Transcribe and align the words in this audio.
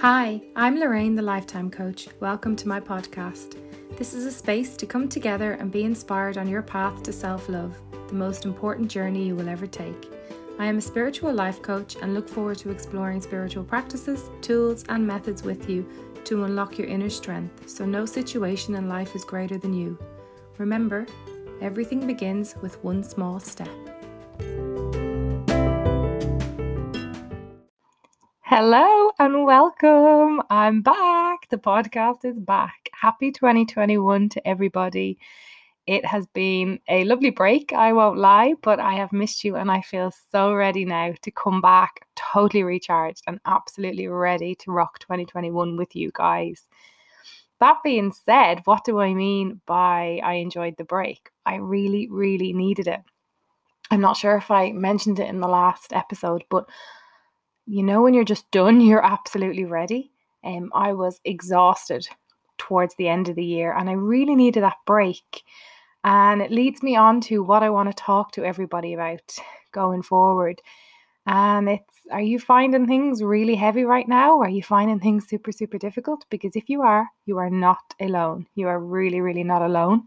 Hi, 0.00 0.40
I'm 0.54 0.78
Lorraine, 0.78 1.16
the 1.16 1.22
Lifetime 1.22 1.72
Coach. 1.72 2.06
Welcome 2.20 2.54
to 2.54 2.68
my 2.68 2.78
podcast. 2.78 3.56
This 3.96 4.14
is 4.14 4.26
a 4.26 4.30
space 4.30 4.76
to 4.76 4.86
come 4.86 5.08
together 5.08 5.54
and 5.54 5.72
be 5.72 5.82
inspired 5.82 6.38
on 6.38 6.46
your 6.46 6.62
path 6.62 7.02
to 7.02 7.12
self 7.12 7.48
love, 7.48 7.76
the 8.06 8.14
most 8.14 8.44
important 8.44 8.88
journey 8.88 9.26
you 9.26 9.34
will 9.34 9.48
ever 9.48 9.66
take. 9.66 10.08
I 10.60 10.66
am 10.66 10.78
a 10.78 10.80
spiritual 10.80 11.32
life 11.32 11.60
coach 11.62 11.96
and 12.00 12.14
look 12.14 12.28
forward 12.28 12.58
to 12.58 12.70
exploring 12.70 13.20
spiritual 13.20 13.64
practices, 13.64 14.30
tools, 14.40 14.84
and 14.88 15.04
methods 15.04 15.42
with 15.42 15.68
you 15.68 15.84
to 16.26 16.44
unlock 16.44 16.78
your 16.78 16.86
inner 16.86 17.10
strength 17.10 17.68
so 17.68 17.84
no 17.84 18.06
situation 18.06 18.76
in 18.76 18.88
life 18.88 19.16
is 19.16 19.24
greater 19.24 19.58
than 19.58 19.74
you. 19.74 19.98
Remember, 20.58 21.08
everything 21.60 22.06
begins 22.06 22.54
with 22.62 22.84
one 22.84 23.02
small 23.02 23.40
step. 23.40 23.68
Hello 28.42 28.97
and 29.20 29.44
welcome. 29.44 30.40
I'm 30.48 30.80
back. 30.80 31.48
The 31.50 31.56
podcast 31.56 32.24
is 32.24 32.38
back. 32.38 32.88
Happy 32.92 33.32
2021 33.32 34.28
to 34.28 34.46
everybody. 34.46 35.18
It 35.88 36.04
has 36.04 36.28
been 36.28 36.78
a 36.88 37.02
lovely 37.02 37.30
break, 37.30 37.72
I 37.72 37.92
won't 37.92 38.20
lie, 38.20 38.54
but 38.62 38.78
I 38.78 38.94
have 38.94 39.12
missed 39.12 39.42
you 39.42 39.56
and 39.56 39.72
I 39.72 39.80
feel 39.80 40.12
so 40.30 40.54
ready 40.54 40.84
now 40.84 41.14
to 41.22 41.30
come 41.32 41.60
back 41.60 42.06
totally 42.14 42.62
recharged 42.62 43.24
and 43.26 43.40
absolutely 43.44 44.06
ready 44.06 44.54
to 44.54 44.70
rock 44.70 45.00
2021 45.00 45.76
with 45.76 45.96
you 45.96 46.12
guys. 46.14 46.68
That 47.58 47.78
being 47.82 48.12
said, 48.12 48.60
what 48.66 48.84
do 48.84 49.00
I 49.00 49.14
mean 49.14 49.60
by 49.66 50.20
I 50.22 50.34
enjoyed 50.34 50.76
the 50.76 50.84
break? 50.84 51.28
I 51.44 51.56
really, 51.56 52.08
really 52.08 52.52
needed 52.52 52.86
it. 52.86 53.00
I'm 53.90 54.00
not 54.00 54.16
sure 54.16 54.36
if 54.36 54.52
I 54.52 54.70
mentioned 54.70 55.18
it 55.18 55.28
in 55.28 55.40
the 55.40 55.48
last 55.48 55.92
episode, 55.92 56.44
but 56.50 56.68
you 57.68 57.82
know, 57.82 58.02
when 58.02 58.14
you're 58.14 58.24
just 58.24 58.50
done, 58.50 58.80
you're 58.82 59.04
absolutely 59.04 59.64
ready. 59.64 60.10
Um, 60.44 60.70
I 60.74 60.92
was 60.92 61.20
exhausted 61.24 62.08
towards 62.58 62.94
the 62.96 63.08
end 63.08 63.28
of 63.28 63.36
the 63.36 63.44
year 63.44 63.72
and 63.72 63.88
I 63.88 63.92
really 63.92 64.34
needed 64.34 64.62
that 64.62 64.78
break. 64.86 65.42
And 66.04 66.40
it 66.40 66.50
leads 66.50 66.82
me 66.82 66.96
on 66.96 67.20
to 67.22 67.42
what 67.42 67.62
I 67.62 67.70
want 67.70 67.88
to 67.88 68.02
talk 68.02 68.32
to 68.32 68.44
everybody 68.44 68.94
about 68.94 69.36
going 69.72 70.02
forward. 70.02 70.62
And 71.26 71.68
it's 71.68 71.98
are 72.10 72.22
you 72.22 72.38
finding 72.38 72.86
things 72.86 73.22
really 73.22 73.54
heavy 73.54 73.84
right 73.84 74.08
now? 74.08 74.40
Are 74.40 74.48
you 74.48 74.62
finding 74.62 74.98
things 74.98 75.28
super, 75.28 75.52
super 75.52 75.76
difficult? 75.76 76.24
Because 76.30 76.56
if 76.56 76.70
you 76.70 76.82
are, 76.82 77.06
you 77.26 77.36
are 77.36 77.50
not 77.50 77.94
alone. 78.00 78.46
You 78.54 78.68
are 78.68 78.80
really, 78.80 79.20
really 79.20 79.44
not 79.44 79.60
alone. 79.60 80.04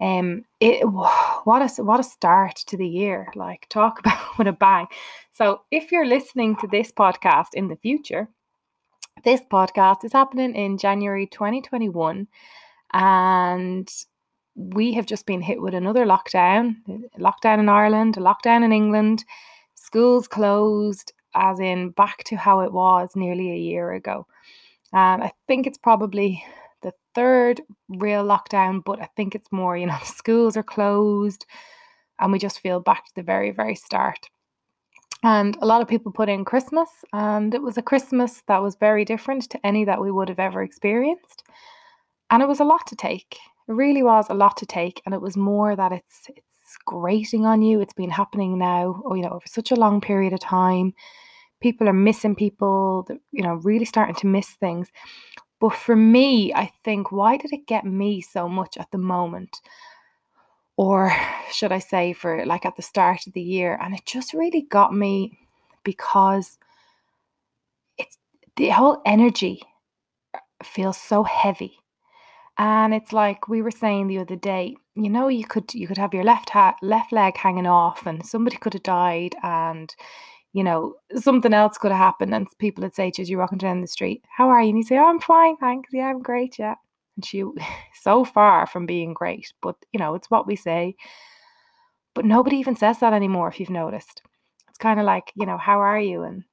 Um, 0.00 0.44
it 0.60 0.82
what 1.44 1.78
a 1.78 1.82
what 1.82 2.00
a 2.00 2.04
start 2.04 2.56
to 2.66 2.76
the 2.76 2.88
year! 2.88 3.30
Like 3.34 3.66
talk 3.68 3.98
about 4.00 4.38
with 4.38 4.48
a 4.48 4.52
bang. 4.52 4.86
So 5.38 5.60
if 5.70 5.92
you're 5.92 6.04
listening 6.04 6.56
to 6.56 6.66
this 6.66 6.90
podcast 6.90 7.54
in 7.54 7.68
the 7.68 7.76
future, 7.76 8.28
this 9.22 9.40
podcast 9.42 10.02
is 10.02 10.12
happening 10.12 10.56
in 10.56 10.78
January 10.78 11.28
2021, 11.28 12.26
and 12.92 13.88
we 14.56 14.94
have 14.94 15.06
just 15.06 15.26
been 15.26 15.40
hit 15.40 15.62
with 15.62 15.74
another 15.74 16.04
lockdown, 16.04 16.74
lockdown 17.20 17.60
in 17.60 17.68
Ireland, 17.68 18.16
a 18.16 18.20
lockdown 18.20 18.64
in 18.64 18.72
England, 18.72 19.24
schools 19.76 20.26
closed, 20.26 21.12
as 21.36 21.60
in 21.60 21.90
back 21.90 22.24
to 22.24 22.36
how 22.36 22.62
it 22.62 22.72
was 22.72 23.10
nearly 23.14 23.52
a 23.52 23.64
year 23.70 23.92
ago. 23.92 24.26
And 24.92 25.22
I 25.22 25.30
think 25.46 25.68
it's 25.68 25.78
probably 25.78 26.44
the 26.82 26.94
third 27.14 27.60
real 27.88 28.24
lockdown, 28.24 28.82
but 28.84 29.00
I 29.00 29.08
think 29.16 29.36
it's 29.36 29.52
more, 29.52 29.76
you 29.76 29.86
know, 29.86 29.98
the 30.00 30.06
schools 30.20 30.56
are 30.56 30.64
closed 30.64 31.46
and 32.18 32.32
we 32.32 32.40
just 32.40 32.58
feel 32.58 32.80
back 32.80 33.04
to 33.04 33.14
the 33.14 33.22
very, 33.22 33.52
very 33.52 33.76
start. 33.76 34.28
And 35.24 35.56
a 35.60 35.66
lot 35.66 35.82
of 35.82 35.88
people 35.88 36.12
put 36.12 36.28
in 36.28 36.44
Christmas, 36.44 36.88
and 37.12 37.52
it 37.52 37.62
was 37.62 37.76
a 37.76 37.82
Christmas 37.82 38.42
that 38.46 38.62
was 38.62 38.76
very 38.76 39.04
different 39.04 39.50
to 39.50 39.66
any 39.66 39.84
that 39.84 40.00
we 40.00 40.12
would 40.12 40.28
have 40.28 40.38
ever 40.38 40.62
experienced. 40.62 41.42
And 42.30 42.42
it 42.42 42.48
was 42.48 42.60
a 42.60 42.64
lot 42.64 42.86
to 42.86 42.96
take. 42.96 43.36
It 43.68 43.72
really 43.72 44.02
was 44.02 44.26
a 44.30 44.34
lot 44.34 44.56
to 44.58 44.66
take. 44.66 45.02
And 45.04 45.14
it 45.14 45.20
was 45.20 45.36
more 45.36 45.74
that 45.74 45.92
it's 45.92 46.30
it's 46.68 46.76
grating 46.84 47.46
on 47.46 47.62
you. 47.62 47.80
It's 47.80 47.94
been 47.94 48.10
happening 48.10 48.58
now, 48.58 49.00
or, 49.04 49.16
you 49.16 49.22
know, 49.22 49.30
over 49.30 49.46
such 49.46 49.72
a 49.72 49.76
long 49.76 50.00
period 50.00 50.32
of 50.34 50.40
time. 50.40 50.92
People 51.60 51.88
are 51.88 51.94
missing 51.94 52.36
people, 52.36 53.08
you 53.32 53.42
know, 53.42 53.54
really 53.54 53.86
starting 53.86 54.14
to 54.16 54.26
miss 54.26 54.50
things. 54.50 54.92
But 55.60 55.74
for 55.74 55.96
me, 55.96 56.52
I 56.54 56.70
think, 56.84 57.10
why 57.10 57.38
did 57.38 57.52
it 57.52 57.66
get 57.66 57.84
me 57.84 58.20
so 58.20 58.48
much 58.48 58.76
at 58.76 58.90
the 58.92 58.98
moment? 58.98 59.60
Or 60.78 61.12
should 61.52 61.72
I 61.72 61.80
say, 61.80 62.14
for 62.14 62.46
like 62.46 62.64
at 62.64 62.76
the 62.76 62.82
start 62.82 63.26
of 63.26 63.34
the 63.34 63.42
year? 63.42 63.78
And 63.82 63.94
it 63.94 64.06
just 64.06 64.32
really 64.34 64.62
got 64.62 64.94
me 64.94 65.38
because 65.84 66.58
it's 67.98 68.18
the 68.56 68.70
whole 68.70 69.02
energy 69.04 69.62
uh, 70.34 70.38
feels 70.64 70.96
so 70.98 71.24
heavy. 71.24 71.78
And 72.58 72.94
it's 72.94 73.12
like 73.12 73.48
we 73.48 73.62
were 73.62 73.72
saying 73.72 74.08
the 74.08 74.18
other 74.20 74.36
day, 74.36 74.76
you 74.96 75.10
know, 75.10 75.28
you 75.28 75.46
could 75.46 75.74
you 75.74 75.88
could 75.88 75.98
have 75.98 76.14
your 76.14 76.24
left 76.24 76.50
hat 76.50 76.76
left 76.82 77.12
leg 77.12 77.36
hanging 77.36 77.66
off 77.66 78.06
and 78.06 78.26
somebody 78.26 78.56
could 78.58 78.74
have 78.74 78.84
died 78.84 79.36
and 79.42 79.94
you 80.54 80.64
know, 80.64 80.94
something 81.16 81.54
else 81.54 81.78
could 81.78 81.92
have 81.92 81.98
happened 82.00 82.34
and 82.34 82.48
people 82.58 82.82
would 82.82 82.94
say 82.94 83.10
to 83.10 83.20
you, 83.20 83.24
as 83.24 83.30
you're 83.30 83.40
walking 83.40 83.58
down 83.58 83.82
the 83.82 83.88
street, 83.88 84.24
how 84.28 84.48
are 84.48 84.62
you? 84.62 84.70
And 84.70 84.78
you 84.78 84.84
say, 84.84 84.98
oh, 84.98 85.06
I'm 85.06 85.20
fine, 85.20 85.56
thanks. 85.58 85.90
Yeah, 85.92 86.06
I'm 86.06 86.22
great. 86.22 86.58
Yeah. 86.58 86.76
And 87.18 87.24
she, 87.24 87.44
so 88.02 88.24
far 88.24 88.66
from 88.66 88.86
being 88.86 89.12
great, 89.12 89.52
but 89.60 89.74
you 89.92 89.98
know, 89.98 90.14
it's 90.14 90.30
what 90.30 90.46
we 90.46 90.54
say. 90.54 90.94
But 92.14 92.24
nobody 92.24 92.56
even 92.56 92.76
says 92.76 93.00
that 93.00 93.12
anymore, 93.12 93.48
if 93.48 93.58
you've 93.58 93.70
noticed. 93.70 94.22
It's 94.68 94.78
kind 94.78 95.00
of 95.00 95.06
like, 95.06 95.32
you 95.34 95.44
know, 95.46 95.58
how 95.58 95.80
are 95.80 96.00
you? 96.00 96.22
And, 96.22 96.44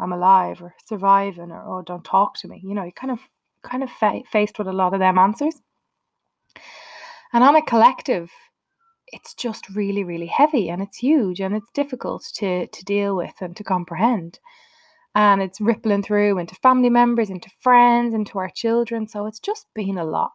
I'm 0.00 0.12
alive 0.12 0.60
or 0.60 0.74
surviving 0.86 1.52
or, 1.52 1.62
oh, 1.66 1.82
don't 1.82 2.04
talk 2.04 2.36
to 2.38 2.48
me. 2.48 2.60
You 2.64 2.74
know, 2.74 2.82
you 2.82 2.90
kind 2.90 3.12
of, 3.12 3.20
kind 3.62 3.82
of 3.84 3.90
fa- 3.90 4.22
faced 4.30 4.58
with 4.58 4.66
a 4.66 4.72
lot 4.72 4.92
of 4.92 4.98
them 4.98 5.18
answers. 5.18 5.54
And 7.32 7.44
on 7.44 7.54
a 7.54 7.62
collective, 7.62 8.28
it's 9.08 9.34
just 9.34 9.68
really, 9.70 10.02
really 10.02 10.26
heavy 10.26 10.68
and 10.68 10.82
it's 10.82 10.98
huge 10.98 11.40
and 11.40 11.54
it's 11.54 11.70
difficult 11.74 12.24
to, 12.34 12.66
to 12.66 12.84
deal 12.84 13.14
with 13.14 13.34
and 13.40 13.56
to 13.56 13.62
comprehend. 13.62 14.40
And 15.14 15.42
it's 15.42 15.60
rippling 15.60 16.02
through 16.02 16.38
into 16.38 16.54
family 16.56 16.90
members, 16.90 17.30
into 17.30 17.50
friends, 17.60 18.14
into 18.14 18.38
our 18.38 18.50
children. 18.50 19.06
So 19.06 19.26
it's 19.26 19.38
just 19.38 19.66
been 19.74 19.98
a 19.98 20.04
lot. 20.04 20.32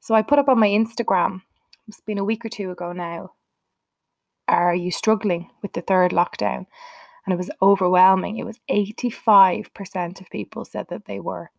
So 0.00 0.14
I 0.14 0.22
put 0.22 0.38
up 0.38 0.48
on 0.48 0.58
my 0.58 0.68
Instagram, 0.68 1.42
it's 1.88 2.00
been 2.00 2.18
a 2.18 2.24
week 2.24 2.44
or 2.44 2.48
two 2.48 2.70
ago 2.70 2.92
now. 2.92 3.32
Are 4.48 4.74
you 4.74 4.90
struggling 4.90 5.50
with 5.62 5.72
the 5.72 5.82
third 5.82 6.12
lockdown? 6.12 6.66
And 7.26 7.32
it 7.32 7.36
was 7.36 7.50
overwhelming. 7.62 8.38
It 8.38 8.46
was 8.46 8.58
85% 8.70 10.20
of 10.20 10.30
people 10.30 10.64
said 10.64 10.86
that 10.88 11.04
they 11.06 11.20
were. 11.20 11.50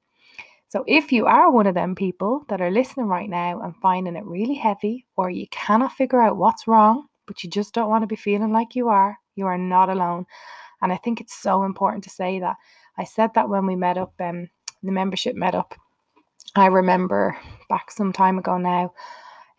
So 0.67 0.83
if 0.87 1.11
you 1.11 1.25
are 1.25 1.51
one 1.51 1.67
of 1.67 1.75
them 1.75 1.95
people 1.95 2.45
that 2.47 2.61
are 2.61 2.71
listening 2.71 3.07
right 3.07 3.29
now 3.29 3.61
and 3.61 3.75
finding 3.81 4.15
it 4.15 4.25
really 4.25 4.55
heavy, 4.55 5.05
or 5.17 5.29
you 5.29 5.47
cannot 5.51 5.91
figure 5.93 6.21
out 6.21 6.37
what's 6.37 6.67
wrong, 6.67 7.07
but 7.27 7.43
you 7.43 7.49
just 7.49 7.73
don't 7.73 7.89
want 7.89 8.03
to 8.03 8.07
be 8.07 8.15
feeling 8.15 8.53
like 8.53 8.73
you 8.73 8.87
are, 8.87 9.17
you 9.35 9.45
are 9.45 9.57
not 9.57 9.89
alone. 9.89 10.25
And 10.81 10.91
I 10.91 10.97
think 10.97 11.21
it's 11.21 11.35
so 11.35 11.63
important 11.63 12.03
to 12.05 12.09
say 12.09 12.39
that. 12.39 12.55
I 12.97 13.03
said 13.03 13.31
that 13.35 13.49
when 13.49 13.65
we 13.65 13.75
met 13.75 13.97
up, 13.97 14.13
um, 14.19 14.49
the 14.83 14.91
membership 14.91 15.35
met 15.35 15.55
up. 15.55 15.75
I 16.55 16.67
remember 16.67 17.37
back 17.69 17.91
some 17.91 18.11
time 18.11 18.37
ago 18.37 18.57
now, 18.57 18.93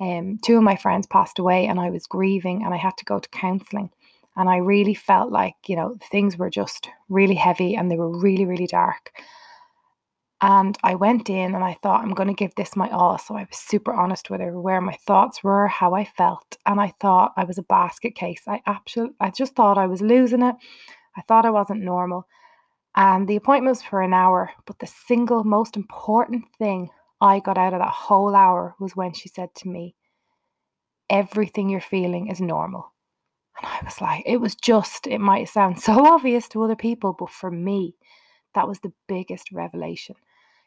um, 0.00 0.38
two 0.43 0.56
of 0.56 0.62
my 0.62 0.77
friends 0.77 1.06
passed 1.06 1.38
away 1.38 1.66
and 1.66 1.78
I 1.78 1.91
was 1.91 2.06
grieving 2.06 2.65
and 2.65 2.75
I 2.75 2.77
had 2.77 2.97
to 2.99 3.05
go 3.05 3.19
to 3.19 3.28
counselling. 3.31 3.91
And 4.37 4.49
I 4.49 4.56
really 4.56 4.94
felt 4.94 5.31
like, 5.31 5.55
you 5.66 5.77
know, 5.77 5.97
things 6.10 6.37
were 6.37 6.50
just 6.50 6.88
really 7.09 7.34
heavy 7.34 7.77
and 7.77 7.91
they 7.91 7.97
were 7.97 8.10
really, 8.10 8.47
really 8.47 8.66
dark. 8.66 9.12
And 10.41 10.77
I 10.83 10.97
went 10.97 11.31
in 11.31 11.54
and 11.54 11.62
I 11.62 11.78
thought, 11.83 12.03
I'm 12.03 12.15
going 12.15 12.28
to 12.28 12.34
give 12.34 12.53
this 12.56 12.75
my 12.75 12.91
all. 12.91 13.16
So 13.16 13.37
I 13.37 13.43
was 13.43 13.56
super 13.56 13.93
honest 13.93 14.28
with 14.28 14.41
her 14.41 14.60
where 14.60 14.81
my 14.81 14.94
thoughts 15.06 15.44
were, 15.44 15.69
how 15.69 15.94
I 15.94 16.04
felt. 16.04 16.56
And 16.66 16.81
I 16.81 16.93
thought 16.99 17.33
I 17.37 17.44
was 17.44 17.59
a 17.59 17.62
basket 17.62 18.16
case. 18.16 18.43
I 18.49 18.60
absolutely, 18.66 19.15
I 19.21 19.31
just 19.31 19.54
thought 19.54 19.78
I 19.78 19.87
was 19.87 20.03
losing 20.03 20.43
it. 20.43 20.56
I 21.16 21.22
thought 21.22 21.47
I 21.47 21.50
wasn't 21.50 21.82
normal. 21.82 22.26
And 22.94 23.26
the 23.26 23.36
appointment 23.36 23.76
was 23.76 23.82
for 23.82 24.03
an 24.03 24.12
hour. 24.12 24.50
But 24.66 24.78
the 24.78 24.86
single 24.86 25.44
most 25.44 25.76
important 25.76 26.44
thing 26.59 26.91
I 27.20 27.41
got 27.41 27.59
out 27.59 27.72
of 27.72 27.80
that 27.80 27.88
whole 27.88 28.34
hour 28.34 28.74
was 28.80 28.97
when 28.97 29.12
she 29.12 29.28
said 29.28 29.54
to 29.56 29.68
me, 29.68 29.94
Everything 31.10 31.68
you're 31.68 31.80
feeling 31.80 32.28
is 32.28 32.41
normal. 32.41 32.92
And 33.59 33.66
I 33.70 33.80
was 33.84 34.00
like, 34.00 34.22
it 34.26 34.38
was 34.38 34.54
just, 34.54 35.06
it 35.06 35.18
might 35.20 35.48
sound 35.48 35.80
so 35.80 36.06
obvious 36.12 36.48
to 36.48 36.62
other 36.62 36.76
people, 36.76 37.12
but 37.12 37.30
for 37.30 37.50
me, 37.50 37.94
that 38.54 38.66
was 38.66 38.80
the 38.80 38.92
biggest 39.08 39.53
revelation. 39.53 40.16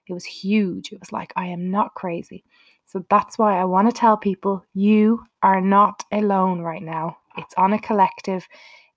It 0.08 0.14
was 0.14 0.26
huge. 0.26 0.92
It 0.92 1.00
was 1.00 1.12
like, 1.12 1.34
I 1.36 1.48
am 1.48 1.72
not 1.72 1.96
crazy. 1.96 2.44
So 2.86 3.04
that's 3.10 3.38
why 3.38 3.60
I 3.60 3.66
want 3.66 3.90
to 3.90 4.00
tell 4.00 4.18
people 4.18 4.64
you 4.74 5.24
are 5.42 5.62
not 5.62 6.04
alone 6.12 6.62
right 6.62 6.84
now. 6.84 7.18
It's 7.38 7.56
on 7.58 7.74
a 7.74 7.80
collective. 7.80 8.48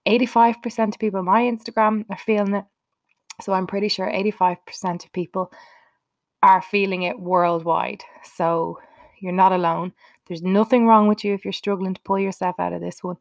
85% 0.09 0.95
of 0.95 0.99
people 0.99 1.21
on 1.21 1.27
my 1.27 1.43
Instagram 1.43 2.05
are 2.11 2.19
feeling 2.19 2.55
it. 2.55 2.65
So 3.41 3.53
I'm 3.53 3.67
pretty 3.67 3.89
sure 3.89 4.11
85% 4.11 5.05
of 5.05 5.13
people 5.13 5.53
are 6.43 6.63
feeling 6.63 7.03
it 7.03 7.19
worldwide. 7.19 8.03
So 8.35 8.81
you're 9.21 9.33
not 9.33 9.53
alone. 9.53 9.93
There's 10.27 10.43
nothing 10.43 10.87
wrong 10.87 11.09
with 11.09 11.25
you 11.25 11.35
if 11.35 11.45
you're 11.45 11.53
struggling 11.53 11.95
to 11.95 12.01
pull 12.03 12.19
yourself 12.19 12.57
out 12.59 12.73
of 12.73 12.81
this 12.81 13.03
one. 13.03 13.17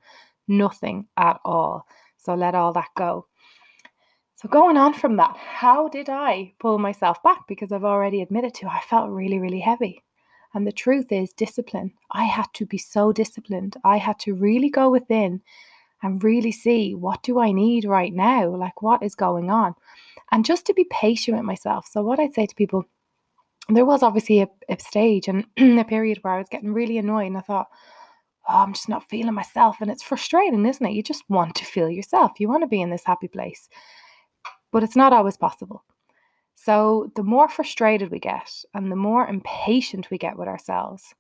Nothing 0.48 1.08
at 1.18 1.40
all. 1.46 1.86
So 2.18 2.36
let 2.36 2.56
all 2.56 2.74
that 2.74 2.90
go. 2.96 3.28
So, 4.36 4.48
going 4.48 4.78
on 4.78 4.94
from 4.94 5.16
that, 5.18 5.36
how 5.36 5.88
did 5.88 6.10
I 6.10 6.54
pull 6.60 6.78
myself 6.78 7.24
back? 7.24 7.48
Because 7.48 7.72
I've 7.72 7.84
already 7.84 8.22
admitted 8.22 8.54
to 8.56 8.68
I 8.68 8.82
felt 8.82 9.10
really, 9.10 9.40
really 9.40 9.60
heavy. 9.60 10.04
And 10.54 10.66
the 10.66 10.72
truth 10.72 11.12
is, 11.12 11.34
discipline. 11.34 11.92
I 12.12 12.26
had 12.26 12.46
to 12.54 12.66
be 12.68 12.78
so 12.78 13.12
disciplined. 13.12 13.78
I 13.84 13.98
had 13.98 14.20
to 14.20 14.36
really 14.36 14.70
go 14.70 14.92
within 14.92 15.42
and 16.04 16.24
really 16.24 16.52
see 16.52 16.96
what 16.96 17.24
do 17.24 17.40
I 17.40 17.52
need 17.52 17.86
right 17.86 18.14
now? 18.14 18.50
Like, 18.50 18.82
what 18.82 19.04
is 19.04 19.16
going 19.16 19.50
on? 19.50 19.76
And 20.32 20.46
just 20.46 20.66
to 20.68 20.74
be 20.74 20.86
patient 20.92 21.38
with 21.38 21.46
myself. 21.46 21.88
So, 21.88 22.02
what 22.04 22.20
I'd 22.20 22.34
say 22.34 22.46
to 22.46 22.56
people, 22.56 22.86
there 23.70 23.86
was 23.86 24.04
obviously 24.04 24.42
a, 24.42 24.48
a 24.70 24.80
stage 24.80 25.28
and 25.28 25.46
a 25.80 25.84
period 25.84 26.20
where 26.22 26.34
I 26.34 26.38
was 26.38 26.50
getting 26.50 26.74
really 26.74 26.98
annoyed 26.98 27.28
and 27.28 27.38
I 27.38 27.42
thought, 27.42 27.68
oh, 28.50 28.58
I'm 28.58 28.74
just 28.74 28.90
not 28.90 29.10
feeling 29.10 29.34
myself. 29.34 29.78
And 29.82 29.90
it's 29.90 30.04
frustrating, 30.04 30.66
isn't 30.66 30.86
it? 30.86 30.94
You 30.94 31.04
just 31.04 31.24
want 31.30 31.56
to 31.56 31.66
feel 31.66 31.90
yourself. 31.90 32.40
You 32.40 32.48
want 32.48 32.64
to 32.64 32.68
be 32.68 32.82
in 32.82 32.90
this 32.90 33.04
happy 33.06 33.28
place 33.28 33.70
but 34.72 34.84
it's 34.84 34.96
not 34.96 35.14
always 35.14 35.38
possible. 35.38 35.84
So, 36.56 37.12
the 37.16 37.24
more 37.24 37.48
frustrated 37.48 38.12
we 38.12 38.20
get 38.20 38.52
and 38.74 38.92
the 38.92 38.96
more 38.96 39.28
impatient 39.28 40.10
we 40.10 40.18
get 40.18 40.38
with 40.38 40.48
ourselves, 40.48 41.14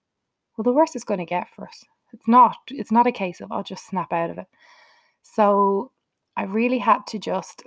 well, 0.55 0.63
the 0.63 0.73
worse 0.73 0.95
it's 0.95 1.03
going 1.03 1.19
to 1.19 1.25
get 1.25 1.47
for 1.55 1.67
us. 1.67 1.85
It's 2.13 2.27
not, 2.27 2.57
it's 2.69 2.91
not 2.91 3.07
a 3.07 3.11
case 3.11 3.41
of 3.41 3.51
I'll 3.51 3.63
just 3.63 3.87
snap 3.87 4.13
out 4.13 4.29
of 4.29 4.37
it. 4.37 4.47
So, 5.21 5.91
I 6.37 6.43
really 6.43 6.77
had 6.77 6.99
to 7.07 7.17
just 7.17 7.63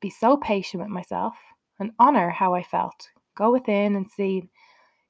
be 0.00 0.08
so 0.08 0.36
patient 0.36 0.80
with 0.80 0.90
myself 0.90 1.34
and 1.80 1.90
honor 1.98 2.30
how 2.30 2.54
I 2.54 2.62
felt. 2.62 3.08
Go 3.34 3.50
within 3.50 3.96
and 3.96 4.08
see, 4.08 4.48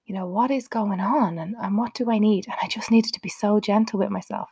you 0.06 0.14
know, 0.14 0.26
what 0.26 0.50
is 0.50 0.68
going 0.68 1.00
on 1.00 1.38
and, 1.38 1.54
and 1.60 1.76
what 1.76 1.92
do 1.92 2.10
I 2.10 2.18
need? 2.18 2.46
And 2.46 2.56
I 2.62 2.66
just 2.66 2.90
needed 2.90 3.12
to 3.12 3.20
be 3.20 3.28
so 3.28 3.60
gentle 3.60 3.98
with 3.98 4.08
myself. 4.08 4.48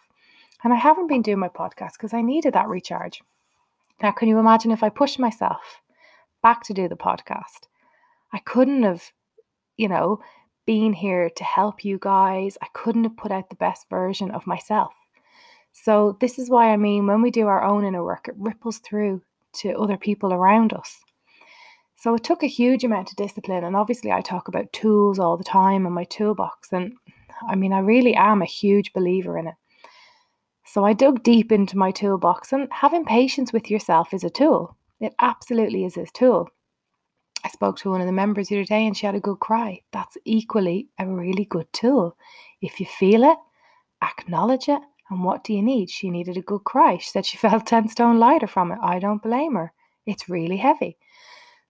And 0.62 0.72
I 0.72 0.76
haven't 0.76 1.06
been 1.06 1.22
doing 1.22 1.38
my 1.38 1.48
podcast 1.48 1.92
because 1.94 2.12
I 2.12 2.20
needed 2.20 2.52
that 2.52 2.68
recharge. 2.68 3.22
Now, 4.02 4.12
can 4.12 4.28
you 4.28 4.38
imagine 4.38 4.70
if 4.70 4.82
I 4.82 4.90
pushed 4.90 5.18
myself 5.18 5.80
back 6.42 6.62
to 6.64 6.74
do 6.74 6.88
the 6.88 6.94
podcast? 6.94 7.68
I 8.34 8.38
couldn't 8.40 8.82
have, 8.82 9.02
you 9.78 9.88
know, 9.88 10.20
been 10.66 10.92
here 10.92 11.30
to 11.30 11.44
help 11.44 11.84
you 11.84 11.98
guys. 12.00 12.56
I 12.62 12.66
couldn't 12.72 13.04
have 13.04 13.16
put 13.16 13.32
out 13.32 13.50
the 13.50 13.56
best 13.56 13.88
version 13.88 14.30
of 14.30 14.46
myself. 14.46 14.92
So, 15.72 16.16
this 16.20 16.38
is 16.38 16.50
why 16.50 16.70
I 16.72 16.76
mean, 16.76 17.06
when 17.06 17.22
we 17.22 17.30
do 17.30 17.46
our 17.46 17.62
own 17.62 17.84
inner 17.84 18.04
work, 18.04 18.28
it 18.28 18.34
ripples 18.38 18.78
through 18.78 19.22
to 19.54 19.78
other 19.78 19.96
people 19.96 20.32
around 20.32 20.72
us. 20.72 21.00
So, 21.96 22.14
it 22.14 22.24
took 22.24 22.42
a 22.42 22.48
huge 22.48 22.84
amount 22.84 23.10
of 23.10 23.16
discipline. 23.16 23.64
And 23.64 23.76
obviously, 23.76 24.12
I 24.12 24.20
talk 24.20 24.48
about 24.48 24.72
tools 24.72 25.18
all 25.18 25.36
the 25.36 25.44
time 25.44 25.86
in 25.86 25.92
my 25.92 26.04
toolbox. 26.04 26.72
And 26.72 26.94
I 27.48 27.54
mean, 27.54 27.72
I 27.72 27.80
really 27.80 28.14
am 28.14 28.42
a 28.42 28.46
huge 28.46 28.92
believer 28.92 29.38
in 29.38 29.48
it. 29.48 29.54
So 30.64 30.84
I 30.84 30.94
dug 30.94 31.22
deep 31.22 31.52
into 31.52 31.76
my 31.76 31.90
toolbox, 31.90 32.52
and 32.52 32.66
having 32.72 33.04
patience 33.04 33.52
with 33.52 33.70
yourself 33.70 34.14
is 34.14 34.24
a 34.24 34.30
tool. 34.30 34.74
It 35.00 35.14
absolutely 35.18 35.84
is 35.84 35.98
a 35.98 36.06
tool. 36.06 36.48
I 37.44 37.48
spoke 37.48 37.76
to 37.78 37.90
one 37.90 38.00
of 38.00 38.06
the 38.06 38.12
members 38.12 38.48
the 38.48 38.56
other 38.56 38.64
day 38.64 38.86
and 38.86 38.96
she 38.96 39.06
had 39.06 39.14
a 39.14 39.20
good 39.20 39.40
cry. 39.40 39.80
That's 39.92 40.16
equally 40.24 40.88
a 40.98 41.06
really 41.06 41.44
good 41.46 41.72
tool. 41.72 42.16
If 42.60 42.78
you 42.78 42.86
feel 42.86 43.24
it, 43.24 43.38
acknowledge 44.02 44.68
it. 44.68 44.80
And 45.10 45.24
what 45.24 45.44
do 45.44 45.52
you 45.52 45.62
need? 45.62 45.90
She 45.90 46.10
needed 46.10 46.36
a 46.36 46.42
good 46.42 46.64
cry. 46.64 46.98
She 46.98 47.10
said 47.10 47.26
she 47.26 47.36
felt 47.48 47.66
10 47.66 47.88
stone 47.88 48.18
lighter 48.18 48.46
from 48.46 48.72
it. 48.72 48.78
I 48.82 48.98
don't 48.98 49.22
blame 49.22 49.54
her. 49.54 49.72
It's 50.06 50.28
really 50.28 50.56
heavy. 50.56 50.96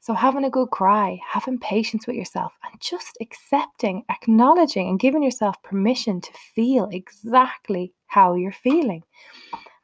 So, 0.03 0.15
having 0.15 0.45
a 0.45 0.51
good 0.51 0.71
cry, 0.71 1.21
having 1.25 1.61
patience 1.61 2.09
with 2.09 2.17
yourself, 2.17 2.53
and 2.65 2.81
just 2.81 3.17
accepting, 3.21 4.03
acknowledging, 4.11 4.89
and 4.89 4.99
giving 4.99 5.23
yourself 5.23 5.63
permission 5.63 6.21
to 6.21 6.33
feel 6.57 6.89
exactly 6.91 7.93
how 8.07 8.35
you're 8.35 8.51
feeling. 8.51 9.05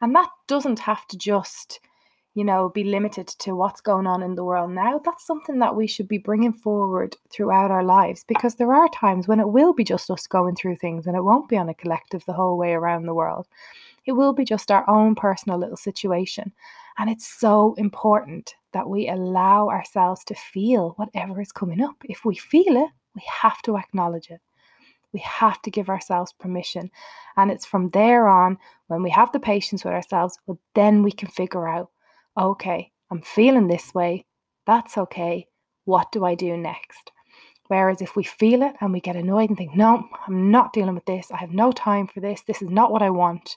And 0.00 0.12
that 0.16 0.28
doesn't 0.48 0.80
have 0.80 1.06
to 1.06 1.16
just, 1.16 1.78
you 2.38 2.44
know, 2.44 2.68
be 2.68 2.84
limited 2.84 3.26
to 3.26 3.56
what's 3.56 3.80
going 3.80 4.06
on 4.06 4.22
in 4.22 4.36
the 4.36 4.44
world 4.44 4.70
now. 4.70 5.00
That's 5.04 5.26
something 5.26 5.58
that 5.58 5.74
we 5.74 5.88
should 5.88 6.06
be 6.06 6.18
bringing 6.18 6.52
forward 6.52 7.16
throughout 7.30 7.72
our 7.72 7.82
lives 7.82 8.24
because 8.28 8.54
there 8.54 8.72
are 8.72 8.88
times 8.90 9.26
when 9.26 9.40
it 9.40 9.48
will 9.48 9.72
be 9.72 9.82
just 9.82 10.08
us 10.08 10.28
going 10.28 10.54
through 10.54 10.76
things 10.76 11.08
and 11.08 11.16
it 11.16 11.24
won't 11.24 11.48
be 11.48 11.56
on 11.56 11.68
a 11.68 11.74
collective 11.74 12.24
the 12.26 12.32
whole 12.32 12.56
way 12.56 12.74
around 12.74 13.06
the 13.06 13.14
world. 13.14 13.48
It 14.06 14.12
will 14.12 14.32
be 14.32 14.44
just 14.44 14.70
our 14.70 14.88
own 14.88 15.16
personal 15.16 15.58
little 15.58 15.76
situation. 15.76 16.52
And 16.96 17.10
it's 17.10 17.26
so 17.26 17.74
important 17.76 18.54
that 18.72 18.88
we 18.88 19.08
allow 19.08 19.68
ourselves 19.68 20.22
to 20.26 20.36
feel 20.36 20.90
whatever 20.90 21.40
is 21.40 21.50
coming 21.50 21.82
up. 21.82 21.96
If 22.04 22.24
we 22.24 22.36
feel 22.36 22.76
it, 22.76 22.90
we 23.16 23.22
have 23.42 23.60
to 23.62 23.76
acknowledge 23.76 24.30
it. 24.30 24.40
We 25.12 25.18
have 25.18 25.60
to 25.62 25.72
give 25.72 25.88
ourselves 25.88 26.34
permission. 26.34 26.88
And 27.36 27.50
it's 27.50 27.66
from 27.66 27.88
there 27.88 28.28
on, 28.28 28.58
when 28.86 29.02
we 29.02 29.10
have 29.10 29.32
the 29.32 29.40
patience 29.40 29.84
with 29.84 29.94
ourselves, 29.94 30.38
well, 30.46 30.60
then 30.76 31.02
we 31.02 31.10
can 31.10 31.28
figure 31.28 31.66
out 31.66 31.90
okay, 32.38 32.90
I'm 33.10 33.22
feeling 33.22 33.66
this 33.66 33.94
way. 33.94 34.24
That's 34.66 34.98
okay. 34.98 35.46
What 35.84 36.12
do 36.12 36.24
I 36.24 36.34
do 36.34 36.56
next? 36.56 37.10
Whereas 37.68 38.00
if 38.00 38.16
we 38.16 38.24
feel 38.24 38.62
it 38.62 38.74
and 38.80 38.92
we 38.92 39.00
get 39.00 39.16
annoyed 39.16 39.50
and 39.50 39.58
think, 39.58 39.76
no, 39.76 40.08
I'm 40.26 40.50
not 40.50 40.72
dealing 40.72 40.94
with 40.94 41.04
this, 41.04 41.30
I 41.30 41.36
have 41.36 41.52
no 41.52 41.70
time 41.72 42.06
for 42.06 42.20
this, 42.20 42.42
this 42.42 42.62
is 42.62 42.70
not 42.70 42.90
what 42.90 43.02
I 43.02 43.10
want, 43.10 43.56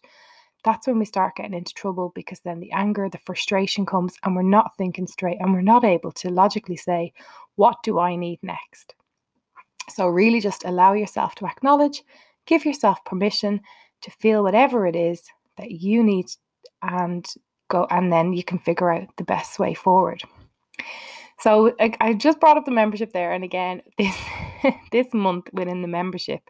that's 0.64 0.86
when 0.86 1.00
we 1.00 1.06
start 1.06 1.36
getting 1.36 1.54
into 1.54 1.74
trouble 1.74 2.12
because 2.14 2.40
then 2.42 2.60
the 2.60 2.72
anger, 2.72 3.10
the 3.10 3.18
frustration 3.20 3.86
comes, 3.86 4.16
and 4.24 4.36
we're 4.36 4.44
not 4.44 4.78
thinking 4.78 5.08
straight 5.08 5.38
and 5.40 5.54
we're 5.54 5.62
not 5.62 5.84
able 5.84 6.12
to 6.14 6.30
logically 6.30 6.78
say, 6.78 7.14
What 7.56 7.78
do 7.84 8.00
I 8.00 8.16
need 8.16 8.40
next? 8.44 8.94
So, 9.90 10.08
really 10.08 10.40
just 10.40 10.64
allow 10.66 10.94
yourself 10.94 11.36
to 11.36 11.46
acknowledge, 11.46 12.04
give 12.46 12.66
yourself 12.66 13.04
permission 13.06 13.62
to 14.02 14.12
feel 14.12 14.44
whatever 14.44 14.86
it 14.86 14.96
is 14.96 15.24
that 15.58 15.72
you 15.72 16.04
need 16.04 16.28
and 16.84 17.26
go, 17.72 17.88
and 17.90 18.12
then 18.12 18.34
you 18.34 18.44
can 18.44 18.60
figure 18.60 18.92
out 18.92 19.08
the 19.18 19.24
best 19.24 19.58
way 19.60 19.74
forward. 19.74 20.22
So 21.40 21.74
I, 21.80 21.94
I 22.00 22.14
just 22.14 22.40
brought 22.40 22.58
up 22.58 22.66
the 22.66 22.72
membership 22.72 23.14
there, 23.14 23.32
and 23.32 23.44
again, 23.44 23.82
this 23.98 24.16
this 24.92 25.08
month 25.14 25.48
within 25.54 25.82
the 25.82 25.88
membership, 25.88 26.42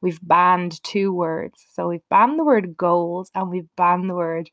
we've 0.00 0.20
banned 0.22 0.82
two 0.84 1.12
words. 1.12 1.66
So 1.72 1.88
we've 1.88 2.08
banned 2.10 2.38
the 2.38 2.44
word 2.44 2.76
goals 2.76 3.30
and 3.34 3.50
we've 3.50 3.68
banned 3.76 4.08
the 4.08 4.14
word 4.14 4.48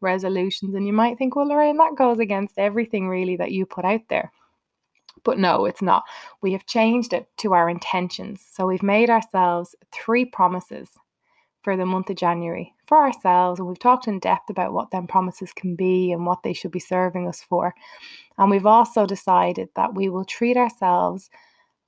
resolutions. 0.00 0.74
And 0.76 0.86
you 0.86 0.92
might 0.92 1.18
think, 1.18 1.34
well, 1.34 1.48
Lorraine, 1.48 1.78
that 1.78 1.96
goes 1.96 2.20
against 2.20 2.58
everything 2.58 3.08
really 3.08 3.36
that 3.36 3.50
you 3.50 3.66
put 3.66 3.84
out 3.84 4.02
there. 4.08 4.30
But 5.24 5.38
no, 5.38 5.64
it's 5.64 5.82
not. 5.82 6.04
We 6.40 6.52
have 6.52 6.66
changed 6.66 7.12
it 7.12 7.26
to 7.38 7.54
our 7.54 7.68
intentions. 7.68 8.44
So 8.52 8.66
we've 8.66 8.82
made 8.82 9.10
ourselves 9.10 9.74
three 9.92 10.24
promises 10.24 10.88
for 11.62 11.76
the 11.76 11.86
month 11.86 12.10
of 12.10 12.16
January 12.16 12.74
for 12.86 12.98
ourselves. 12.98 13.58
And 13.58 13.68
we've 13.68 13.78
talked 13.78 14.08
in 14.08 14.18
depth 14.18 14.50
about 14.50 14.72
what 14.72 14.90
them 14.90 15.06
promises 15.06 15.52
can 15.52 15.76
be 15.76 16.12
and 16.12 16.26
what 16.26 16.42
they 16.42 16.52
should 16.52 16.72
be 16.72 16.80
serving 16.80 17.28
us 17.28 17.42
for. 17.42 17.74
And 18.38 18.50
we've 18.50 18.66
also 18.66 19.06
decided 19.06 19.68
that 19.76 19.94
we 19.94 20.08
will 20.08 20.24
treat 20.24 20.56
ourselves 20.56 21.30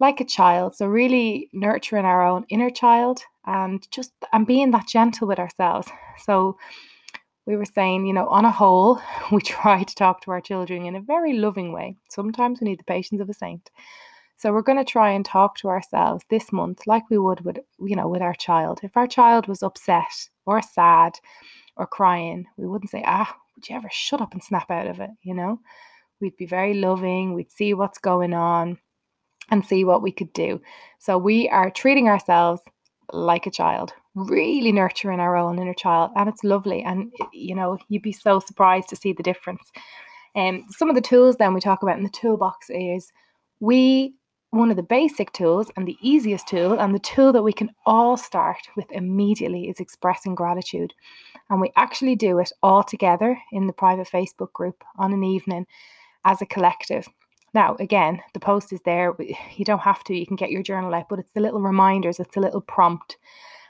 like 0.01 0.21
a 0.21 0.25
child. 0.25 0.75
So 0.77 0.87
really 0.87 1.49
nurturing 1.53 2.05
our 2.05 2.27
own 2.27 2.45
inner 2.49 2.71
child 2.71 3.23
and 3.47 3.87
just 3.91 4.13
and 4.33 4.47
being 4.47 4.71
that 4.73 4.89
gentle 4.89 5.29
with 5.29 5.39
ourselves. 5.39 5.89
So 6.19 6.57
we 7.47 7.57
were 7.57 7.65
saying, 7.65 8.07
you 8.07 8.15
know, 8.15 8.27
on 8.29 8.45
a 8.45 8.51
whole, 8.51 9.01
we 9.33 9.41
try 9.41 9.83
to 9.83 9.95
talk 9.95 10.23
to 10.23 10.31
our 10.31 10.41
children 10.41 10.87
in 10.87 10.97
a 10.97 11.01
very 11.01 11.35
loving 11.35 11.73
way. 11.73 11.97
Sometimes 12.09 12.61
we 12.61 12.69
need 12.69 12.81
the 12.81 12.85
patience 12.85 13.21
of 13.21 13.29
a 13.29 13.35
saint. 13.35 13.71
So 14.37 14.53
we're 14.53 14.63
going 14.63 14.79
to 14.79 14.85
try 14.85 15.11
and 15.11 15.25
talk 15.25 15.57
to 15.59 15.69
ourselves 15.69 16.25
this 16.29 16.53
month 16.53 16.87
like 16.87 17.09
we 17.11 17.19
would 17.19 17.45
with, 17.45 17.59
you 17.81 17.97
know, 17.97 18.09
with 18.09 18.23
our 18.23 18.35
child. 18.35 18.81
If 18.83 18.97
our 18.97 19.07
child 19.07 19.47
was 19.47 19.63
upset 19.63 20.29
or 20.45 20.61
sad 20.61 21.19
or 21.77 21.87
crying, 21.87 22.47
we 22.57 22.67
wouldn't 22.67 22.91
say, 22.91 23.03
ah, 23.07 23.35
would 23.55 23.69
you 23.69 23.77
ever 23.77 23.89
shut 23.91 24.21
up 24.21 24.33
and 24.33 24.43
snap 24.43 24.71
out 24.71 24.87
of 24.87 25.01
it, 25.01 25.11
you 25.23 25.35
know? 25.35 25.61
We'd 26.21 26.37
be 26.37 26.47
very 26.47 26.75
loving, 26.75 27.35
we'd 27.35 27.53
see 27.53 27.75
what's 27.75 27.99
going 27.99 28.35
on 28.35 28.79
and 29.51 29.65
see 29.65 29.85
what 29.85 30.03
we 30.03 30.13
could 30.13 30.33
do. 30.33 30.61
So 30.99 31.19
we 31.19 31.49
are 31.49 31.71
treating 31.71 32.09
ourselves 32.09 32.63
like 33.13 33.47
a 33.47 33.51
child, 33.51 33.93
really 34.15 34.73
nurturing 34.73 35.21
our 35.21 35.37
own 35.37 35.59
inner 35.59 35.75
child, 35.75 36.13
and 36.17 36.29
it's 36.29 36.45
lovely. 36.45 36.83
And 36.83 37.13
you 37.33 37.55
know, 37.55 37.79
you'd 37.89 38.03
be 38.03 38.13
so 38.13 38.41
surprised 38.41 38.89
to 38.91 38.97
see 38.97 39.13
the 39.13 39.23
difference. 39.23 39.71
And 40.35 40.63
um, 40.63 40.67
some 40.71 40.89
of 40.89 40.97
the 40.97 41.01
tools 41.01 41.37
then 41.37 41.55
we 41.55 41.61
talk 41.61 41.83
about 41.83 41.97
in 41.97 42.03
the 42.05 42.11
toolbox 42.11 42.69
is 42.71 43.13
we 43.61 44.15
one 44.55 44.71
of 44.71 44.77
the 44.77 44.83
basic 44.83 45.33
tools 45.33 45.71
and 45.77 45.87
the 45.87 45.99
easiest 46.01 46.47
tool 46.47 46.79
and 46.79 46.95
the 46.95 47.01
tool 47.01 47.33
that 47.33 47.43
we 47.43 47.53
can 47.53 47.71
all 47.87 48.17
start 48.17 48.69
with 48.77 48.91
immediately 48.93 49.69
is 49.69 49.81
expressing 49.81 50.35
gratitude. 50.35 50.95
And 51.51 51.61
we 51.61 51.73
actually 51.77 52.15
do 52.15 52.39
it 52.39 52.53
all 52.63 52.85
together 52.85 53.37
in 53.51 53.67
the 53.67 53.73
private 53.73 54.09
Facebook 54.09 54.53
group 54.53 54.85
on 54.97 55.13
an 55.13 55.25
evening 55.25 55.67
as 56.25 56.41
a 56.41 56.47
collective. 56.47 57.09
Now, 57.53 57.77
again, 57.81 58.21
the 58.33 58.41
post 58.41 58.73
is 58.73 58.81
there. 58.85 59.17
You 59.57 59.65
don't 59.65 59.81
have 59.81 60.05
to, 60.05 60.17
you 60.17 60.27
can 60.27 60.37
get 60.37 60.51
your 60.51 60.63
journal 60.63 60.95
out, 60.95 61.09
but 61.09 61.19
it's 61.19 61.33
the 61.33 61.41
little 61.41 61.61
reminders, 61.61 62.21
it's 62.21 62.37
a 62.37 62.41
little 62.41 62.61
prompt. 62.61 63.17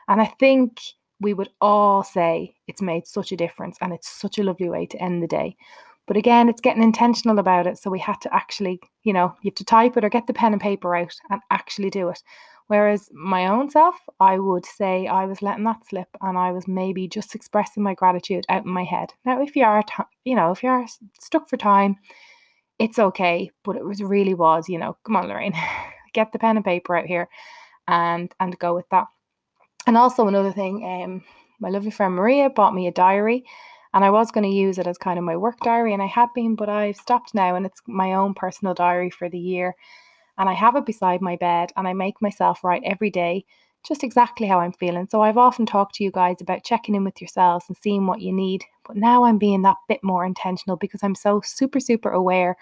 And 0.09 0.21
I 0.21 0.27
think 0.39 0.81
we 1.19 1.33
would 1.33 1.49
all 1.63 2.03
say 2.03 2.55
it's 2.67 2.83
made 2.83 3.07
such 3.07 3.33
a 3.33 3.37
difference 3.37 3.79
and 3.81 3.93
it's 3.93 4.09
such 4.09 4.39
a 4.39 4.43
lovely 4.43 4.69
way 4.69 4.85
to 4.87 5.03
end 5.03 5.23
the 5.23 5.27
day. 5.27 5.57
But 6.07 6.17
again, 6.17 6.49
it's 6.49 6.61
getting 6.61 6.83
intentional 6.83 7.39
about 7.39 7.67
it. 7.67 7.79
So 7.79 7.91
we 7.91 7.99
had 7.99 8.21
to 8.23 8.35
actually, 8.35 8.81
you 9.05 9.13
know, 9.13 9.35
you 9.43 9.51
have 9.51 9.55
to 9.57 9.65
type 9.65 9.97
it 9.97 10.05
or 10.05 10.11
get 10.11 10.27
the 10.27 10.35
pen 10.35 10.53
and 10.53 10.61
paper 10.61 10.95
out 10.95 11.15
and 11.31 11.41
actually 11.51 11.91
do 11.91 12.09
it. 12.09 12.23
Whereas 12.67 13.11
my 13.13 13.47
own 13.47 13.71
self, 13.71 13.95
I 14.21 14.39
would 14.39 14.65
say 14.65 15.07
I 15.07 15.27
was 15.27 15.43
letting 15.43 15.65
that 15.65 15.85
slip 15.87 16.09
and 16.23 16.39
I 16.39 16.53
was 16.53 16.67
maybe 16.67 17.07
just 17.09 17.35
expressing 17.35 17.83
my 17.83 17.95
gratitude 17.95 18.45
out 18.49 18.65
in 18.65 18.71
my 18.71 18.85
head. 18.85 19.13
Now, 19.25 19.43
if 19.43 19.55
you 19.55 19.65
are, 19.65 19.83
t- 19.83 20.03
you 20.25 20.35
know, 20.35 20.51
if 20.51 20.63
you 20.63 20.71
are 20.71 20.87
stuck 21.21 21.49
for 21.49 21.59
time, 21.59 21.97
it's 22.79 22.99
okay, 22.99 23.51
but 23.65 23.77
it 23.77 23.85
was 23.85 24.03
really 24.03 24.35
was, 24.35 24.69
you 24.69 24.79
know, 24.79 24.97
come 25.05 25.17
on, 25.17 25.29
Lorraine, 25.29 25.55
get 26.15 26.33
the 26.33 26.39
pen 26.39 26.57
and 26.57 26.65
paper 26.65 26.97
out 26.97 27.07
here 27.07 27.29
and 27.87 28.35
and 28.41 28.59
go 28.59 28.75
with 28.75 28.89
that. 28.91 29.07
And 29.87 29.97
also 29.97 30.27
another 30.27 30.53
thing, 30.53 30.85
um, 30.85 31.23
my 31.61 31.69
lovely 31.69 31.91
friend 31.91 32.15
Maria 32.15 32.49
bought 32.49 32.75
me 32.75 32.87
a 32.87 32.93
diary 32.93 33.45
and 33.95 34.05
I 34.05 34.11
was 34.11 34.33
going 34.33 34.43
to 34.43 34.51
use 34.51 34.79
it 34.79 34.89
as 34.89 34.99
kind 34.99 35.21
of 35.21 35.25
my 35.25 35.37
work 35.37 35.61
diary 35.61 35.93
and 35.93 36.03
I 36.03 36.07
had 36.07 36.29
been, 36.35 36.57
but 36.57 36.69
I've 36.69 36.97
stopped 36.97 37.33
now 37.33 37.55
and 37.55 37.65
it's 37.65 37.81
my 37.87 38.15
own 38.15 38.35
personal 38.35 38.75
diary 38.75 39.09
for 39.09 39.29
the 39.29 39.39
year. 39.39 39.77
And 40.37 40.49
I 40.49 40.53
have 40.53 40.75
it 40.75 40.85
beside 40.85 41.23
my 41.23 41.37
bed 41.37 41.71
and 41.77 41.87
I 41.87 41.93
make 41.93 42.21
myself 42.21 42.65
write 42.65 42.83
every 42.85 43.09
day 43.11 43.45
just 43.87 44.03
exactly 44.03 44.49
how 44.49 44.59
I'm 44.59 44.73
feeling. 44.73 45.07
So 45.09 45.21
I've 45.21 45.39
often 45.39 45.65
talked 45.65 45.95
to 45.97 46.05
you 46.05 46.11
guys 46.11 46.41
about 46.41 46.65
checking 46.65 46.97
in 46.97 47.05
with 47.05 47.21
yourselves 47.21 47.67
and 47.69 47.77
seeing 47.77 48.07
what 48.07 48.21
you 48.21 48.33
need. 48.33 48.65
But 48.85 48.97
now 48.97 49.25
I'm 49.25 49.39
being 49.39 49.63
that 49.63 49.77
bit 49.89 50.03
more 50.03 50.25
intentional 50.25 50.77
because 50.77 51.05
I'm 51.05 51.15
so 51.15 51.41
super, 51.45 51.79
super 51.79 52.11
aware 52.11 52.57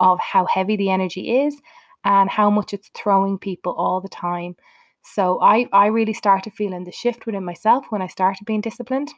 of 0.00 0.18
how 0.18 0.46
heavy 0.46 0.74
the 0.74 0.90
energy 0.90 1.42
is 1.42 1.60
and 2.04 2.28
how 2.28 2.50
much 2.50 2.74
it's 2.74 2.90
throwing 2.92 3.38
people 3.38 3.72
all 3.74 4.00
the 4.00 4.08
time. 4.08 4.56
So 5.04 5.40
I, 5.40 5.68
I 5.72 5.86
really 5.86 6.14
started 6.14 6.54
feeling 6.54 6.82
the 6.82 6.90
shift 6.90 7.24
within 7.24 7.44
myself 7.44 7.84
when 7.90 8.02
I 8.02 8.08
started 8.08 8.46
being 8.46 8.62
disciplined 8.62 9.12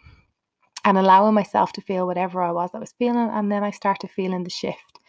and 0.85 0.99
allowing 0.99 1.35
myself 1.35 1.73
to 1.73 1.81
feel 1.81 2.07
whatever 2.07 2.43
I 2.43 2.53
was 2.53 2.71
I 2.75 2.79
was 2.79 2.95
feeling. 2.99 3.31
And 3.31 3.51
then 3.51 3.65
I 3.65 3.71
started 3.71 4.11
feeling 4.11 4.45
the 4.45 4.51
shift. 4.51 5.01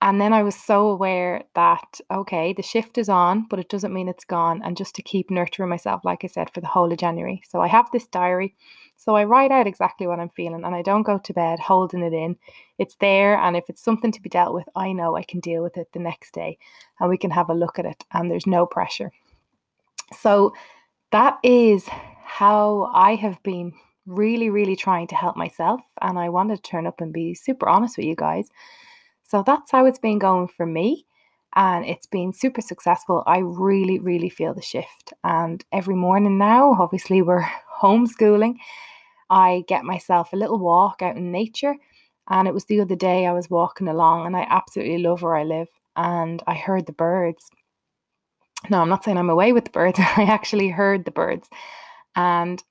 And 0.00 0.20
then 0.20 0.32
I 0.32 0.44
was 0.44 0.54
so 0.54 0.88
aware 0.88 1.42
that, 1.56 2.00
okay, 2.10 2.52
the 2.52 2.62
shift 2.62 2.98
is 2.98 3.08
on, 3.08 3.46
but 3.50 3.58
it 3.58 3.68
doesn't 3.68 3.92
mean 3.92 4.08
it's 4.08 4.24
gone. 4.24 4.62
And 4.62 4.76
just 4.76 4.94
to 4.94 5.02
keep 5.02 5.28
nurturing 5.28 5.68
myself, 5.68 6.04
like 6.04 6.22
I 6.22 6.28
said, 6.28 6.54
for 6.54 6.60
the 6.60 6.68
whole 6.68 6.92
of 6.92 6.98
January. 6.98 7.42
So 7.48 7.60
I 7.60 7.66
have 7.66 7.90
this 7.90 8.06
diary. 8.06 8.54
So 8.96 9.16
I 9.16 9.24
write 9.24 9.50
out 9.50 9.66
exactly 9.66 10.06
what 10.06 10.20
I'm 10.20 10.28
feeling 10.30 10.64
and 10.64 10.74
I 10.74 10.82
don't 10.82 11.02
go 11.02 11.18
to 11.18 11.32
bed 11.32 11.58
holding 11.58 12.02
it 12.02 12.12
in. 12.12 12.36
It's 12.78 12.94
there. 13.00 13.36
And 13.38 13.56
if 13.56 13.64
it's 13.68 13.82
something 13.82 14.12
to 14.12 14.22
be 14.22 14.28
dealt 14.28 14.54
with, 14.54 14.68
I 14.76 14.92
know 14.92 15.16
I 15.16 15.24
can 15.24 15.40
deal 15.40 15.64
with 15.64 15.76
it 15.76 15.88
the 15.92 15.98
next 15.98 16.32
day 16.32 16.58
and 17.00 17.10
we 17.10 17.18
can 17.18 17.32
have 17.32 17.50
a 17.50 17.54
look 17.54 17.80
at 17.80 17.84
it 17.84 18.04
and 18.12 18.30
there's 18.30 18.46
no 18.46 18.66
pressure. 18.66 19.10
So 20.16 20.54
that 21.10 21.38
is 21.42 21.88
how 22.24 22.90
I 22.94 23.16
have 23.16 23.42
been 23.42 23.72
really, 24.08 24.50
really 24.50 24.76
trying 24.76 25.06
to 25.08 25.14
help 25.14 25.36
myself. 25.36 25.80
And 26.00 26.18
I 26.18 26.28
wanted 26.28 26.56
to 26.56 26.70
turn 26.70 26.86
up 26.86 27.00
and 27.00 27.12
be 27.12 27.34
super 27.34 27.68
honest 27.68 27.96
with 27.96 28.06
you 28.06 28.16
guys 28.16 28.50
so 29.28 29.42
that's 29.42 29.70
how 29.70 29.84
it's 29.84 29.98
been 29.98 30.18
going 30.18 30.48
for 30.48 30.66
me. 30.66 31.04
And 31.54 31.84
it's 31.84 32.06
been 32.06 32.32
super 32.32 32.60
successful. 32.60 33.22
I 33.26 33.38
really, 33.38 33.98
really 33.98 34.30
feel 34.30 34.54
the 34.54 34.62
shift. 34.62 35.12
And 35.22 35.64
every 35.72 35.94
morning 35.94 36.38
now, 36.38 36.76
obviously, 36.78 37.22
we're 37.22 37.46
homeschooling. 37.80 38.56
I 39.30 39.64
get 39.68 39.84
myself 39.84 40.32
a 40.32 40.36
little 40.36 40.58
walk 40.58 41.02
out 41.02 41.16
in 41.16 41.30
nature. 41.30 41.76
And 42.30 42.48
it 42.48 42.54
was 42.54 42.64
the 42.64 42.80
other 42.80 42.96
day 42.96 43.26
I 43.26 43.32
was 43.32 43.48
walking 43.48 43.88
along, 43.88 44.26
and 44.26 44.36
I 44.36 44.46
absolutely 44.50 44.98
love 44.98 45.22
where 45.22 45.36
I 45.36 45.44
live. 45.44 45.68
And 45.96 46.42
I 46.46 46.54
heard 46.54 46.86
the 46.86 46.92
birds. 46.92 47.48
No, 48.68 48.80
I'm 48.80 48.88
not 48.88 49.04
saying 49.04 49.16
I'm 49.16 49.30
away 49.30 49.52
with 49.52 49.64
the 49.64 49.70
birds. 49.70 49.98
I 50.16 50.24
actually 50.24 50.68
heard 50.68 51.04
the 51.04 51.10
birds. 51.10 51.48
And 52.16 52.62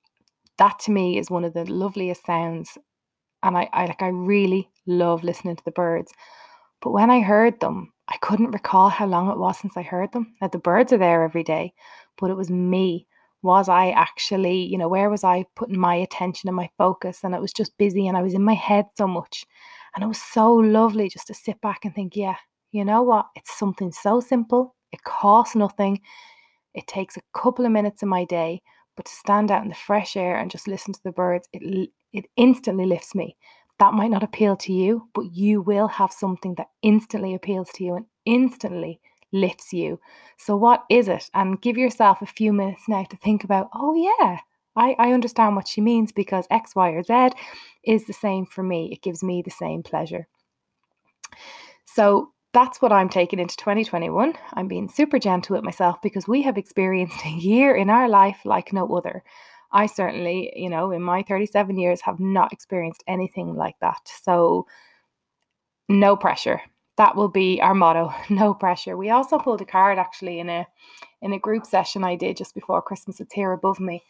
that 0.57 0.79
to 0.79 0.91
me 0.91 1.17
is 1.17 1.29
one 1.29 1.43
of 1.43 1.53
the 1.53 1.65
loveliest 1.65 2.25
sounds. 2.25 2.77
And 3.43 3.57
I, 3.57 3.69
I 3.73 3.85
like 3.85 4.01
I 4.01 4.07
really 4.07 4.69
love 4.85 5.23
listening 5.23 5.55
to 5.55 5.65
the 5.65 5.71
birds. 5.71 6.11
But 6.81 6.91
when 6.91 7.09
I 7.09 7.21
heard 7.21 7.59
them, 7.59 7.91
I 8.07 8.17
couldn't 8.21 8.51
recall 8.51 8.89
how 8.89 9.05
long 9.05 9.29
it 9.29 9.37
was 9.37 9.57
since 9.57 9.75
I 9.75 9.81
heard 9.81 10.11
them. 10.11 10.33
Now, 10.41 10.47
the 10.47 10.59
birds 10.59 10.93
are 10.93 10.97
there 10.97 11.23
every 11.23 11.43
day, 11.43 11.73
but 12.17 12.29
it 12.29 12.37
was 12.37 12.49
me. 12.49 13.07
Was 13.43 13.69
I 13.69 13.91
actually, 13.91 14.63
you 14.63 14.77
know, 14.77 14.87
where 14.87 15.09
was 15.09 15.23
I 15.23 15.45
putting 15.55 15.79
my 15.79 15.95
attention 15.95 16.49
and 16.49 16.55
my 16.55 16.69
focus? 16.77 17.19
And 17.23 17.35
it 17.35 17.41
was 17.41 17.53
just 17.53 17.77
busy 17.77 18.07
and 18.07 18.17
I 18.17 18.21
was 18.21 18.33
in 18.33 18.43
my 18.43 18.53
head 18.53 18.85
so 18.97 19.07
much. 19.07 19.45
And 19.95 20.03
it 20.03 20.07
was 20.07 20.21
so 20.21 20.53
lovely 20.53 21.09
just 21.09 21.27
to 21.27 21.33
sit 21.33 21.59
back 21.61 21.85
and 21.85 21.93
think, 21.93 22.15
yeah, 22.15 22.35
you 22.71 22.83
know 22.83 23.03
what? 23.03 23.27
It's 23.35 23.57
something 23.57 23.91
so 23.91 24.19
simple. 24.19 24.75
It 24.91 25.03
costs 25.03 25.55
nothing. 25.55 26.01
It 26.73 26.87
takes 26.87 27.17
a 27.17 27.21
couple 27.33 27.65
of 27.65 27.71
minutes 27.71 28.03
of 28.03 28.09
my 28.09 28.25
day, 28.25 28.61
but 28.97 29.05
to 29.05 29.11
stand 29.13 29.51
out 29.51 29.63
in 29.63 29.69
the 29.69 29.75
fresh 29.75 30.17
air 30.17 30.37
and 30.37 30.51
just 30.51 30.67
listen 30.67 30.93
to 30.93 31.03
the 31.03 31.11
birds, 31.11 31.47
it, 31.53 31.89
it 32.11 32.25
instantly 32.35 32.85
lifts 32.85 33.15
me 33.15 33.37
that 33.79 33.93
might 33.93 34.11
not 34.11 34.23
appeal 34.23 34.55
to 34.57 34.73
you, 34.73 35.07
but 35.13 35.33
you 35.33 35.61
will 35.61 35.87
have 35.87 36.11
something 36.11 36.55
that 36.55 36.69
instantly 36.81 37.35
appeals 37.35 37.69
to 37.75 37.83
you 37.83 37.95
and 37.95 38.05
instantly 38.25 38.99
lifts 39.31 39.71
you. 39.71 39.99
So, 40.37 40.55
what 40.55 40.83
is 40.89 41.07
it? 41.07 41.29
And 41.33 41.61
give 41.61 41.77
yourself 41.77 42.21
a 42.21 42.25
few 42.25 42.53
minutes 42.53 42.83
now 42.87 43.03
to 43.03 43.17
think 43.17 43.43
about, 43.43 43.69
oh, 43.73 43.93
yeah, 43.93 44.39
I, 44.75 44.95
I 44.97 45.13
understand 45.13 45.55
what 45.55 45.67
she 45.67 45.81
means 45.81 46.11
because 46.11 46.47
X, 46.49 46.75
Y, 46.75 46.89
or 46.89 47.03
Z 47.03 47.29
is 47.83 48.05
the 48.05 48.13
same 48.13 48.45
for 48.45 48.63
me. 48.63 48.89
It 48.91 49.01
gives 49.01 49.23
me 49.23 49.41
the 49.41 49.51
same 49.51 49.83
pleasure. 49.83 50.27
So, 51.85 52.31
that's 52.57 52.81
what 52.81 52.91
I'm 52.91 53.07
taking 53.07 53.37
into 53.37 53.55
2021. 53.57 54.33
I'm 54.55 54.67
being 54.67 54.89
super 54.89 55.19
gentle 55.19 55.55
with 55.55 55.63
myself 55.63 56.01
because 56.01 56.27
we 56.27 56.41
have 56.41 56.57
experienced 56.57 57.19
a 57.25 57.29
year 57.29 57.75
in 57.75 57.91
our 57.91 58.09
life 58.09 58.39
like 58.45 58.73
no 58.73 58.87
other. 58.97 59.23
I 59.71 59.85
certainly, 59.85 60.51
you 60.55 60.67
know, 60.67 60.89
in 60.89 61.03
my 61.03 61.21
37 61.21 61.77
years 61.77 62.01
have 62.01 62.19
not 62.19 62.51
experienced 62.51 63.03
anything 63.07 63.53
like 63.53 63.75
that. 63.81 63.99
So, 64.23 64.65
no 65.87 66.15
pressure. 66.15 66.59
That 66.95 67.15
will 67.15 67.27
be 67.29 67.61
our 67.61 67.75
motto. 67.75 68.11
No 68.31 68.55
pressure. 68.55 68.97
We 68.97 69.11
also 69.11 69.37
pulled 69.37 69.61
a 69.61 69.65
card 69.65 69.99
actually 69.99 70.39
in 70.39 70.49
a 70.49 70.65
in 71.21 71.33
a 71.33 71.39
group 71.39 71.63
session 71.63 72.03
I 72.03 72.15
did 72.15 72.37
just 72.37 72.55
before 72.55 72.81
Christmas. 72.81 73.19
It's 73.19 73.35
here 73.35 73.51
above 73.51 73.79
me, 73.79 74.01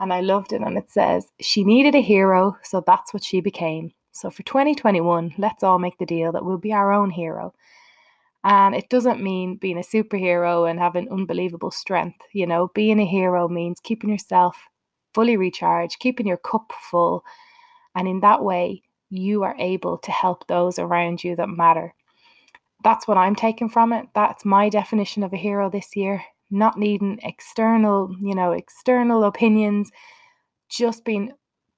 and 0.00 0.12
I 0.12 0.22
loved 0.22 0.52
it. 0.52 0.60
And 0.60 0.76
it 0.76 0.90
says, 0.90 1.28
"She 1.40 1.62
needed 1.62 1.94
a 1.94 2.02
hero, 2.02 2.56
so 2.64 2.82
that's 2.84 3.14
what 3.14 3.22
she 3.22 3.40
became." 3.40 3.92
So 4.10 4.28
for 4.28 4.42
2021, 4.42 5.34
let's 5.38 5.62
all 5.62 5.78
make 5.78 5.98
the 5.98 6.06
deal 6.06 6.32
that 6.32 6.44
we'll 6.44 6.58
be 6.58 6.72
our 6.72 6.92
own 6.92 7.10
hero. 7.10 7.54
And 8.44 8.74
it 8.74 8.88
doesn't 8.88 9.22
mean 9.22 9.56
being 9.56 9.78
a 9.78 9.82
superhero 9.82 10.68
and 10.68 10.78
having 10.78 11.10
unbelievable 11.10 11.70
strength. 11.70 12.18
You 12.32 12.46
know, 12.46 12.70
being 12.74 12.98
a 12.98 13.06
hero 13.06 13.48
means 13.48 13.78
keeping 13.80 14.10
yourself 14.10 14.56
fully 15.14 15.36
recharged, 15.36 16.00
keeping 16.00 16.26
your 16.26 16.38
cup 16.38 16.72
full. 16.90 17.24
And 17.94 18.08
in 18.08 18.20
that 18.20 18.42
way, 18.42 18.82
you 19.10 19.42
are 19.44 19.54
able 19.58 19.98
to 19.98 20.10
help 20.10 20.46
those 20.46 20.78
around 20.78 21.22
you 21.22 21.36
that 21.36 21.48
matter. 21.48 21.94
That's 22.82 23.06
what 23.06 23.18
I'm 23.18 23.36
taking 23.36 23.68
from 23.68 23.92
it. 23.92 24.06
That's 24.14 24.44
my 24.44 24.68
definition 24.68 25.22
of 25.22 25.32
a 25.32 25.36
hero 25.36 25.70
this 25.70 25.94
year. 25.94 26.24
Not 26.50 26.78
needing 26.78 27.20
external, 27.22 28.14
you 28.20 28.34
know, 28.34 28.52
external 28.52 29.24
opinions, 29.24 29.90
just 30.68 31.04
being 31.04 31.32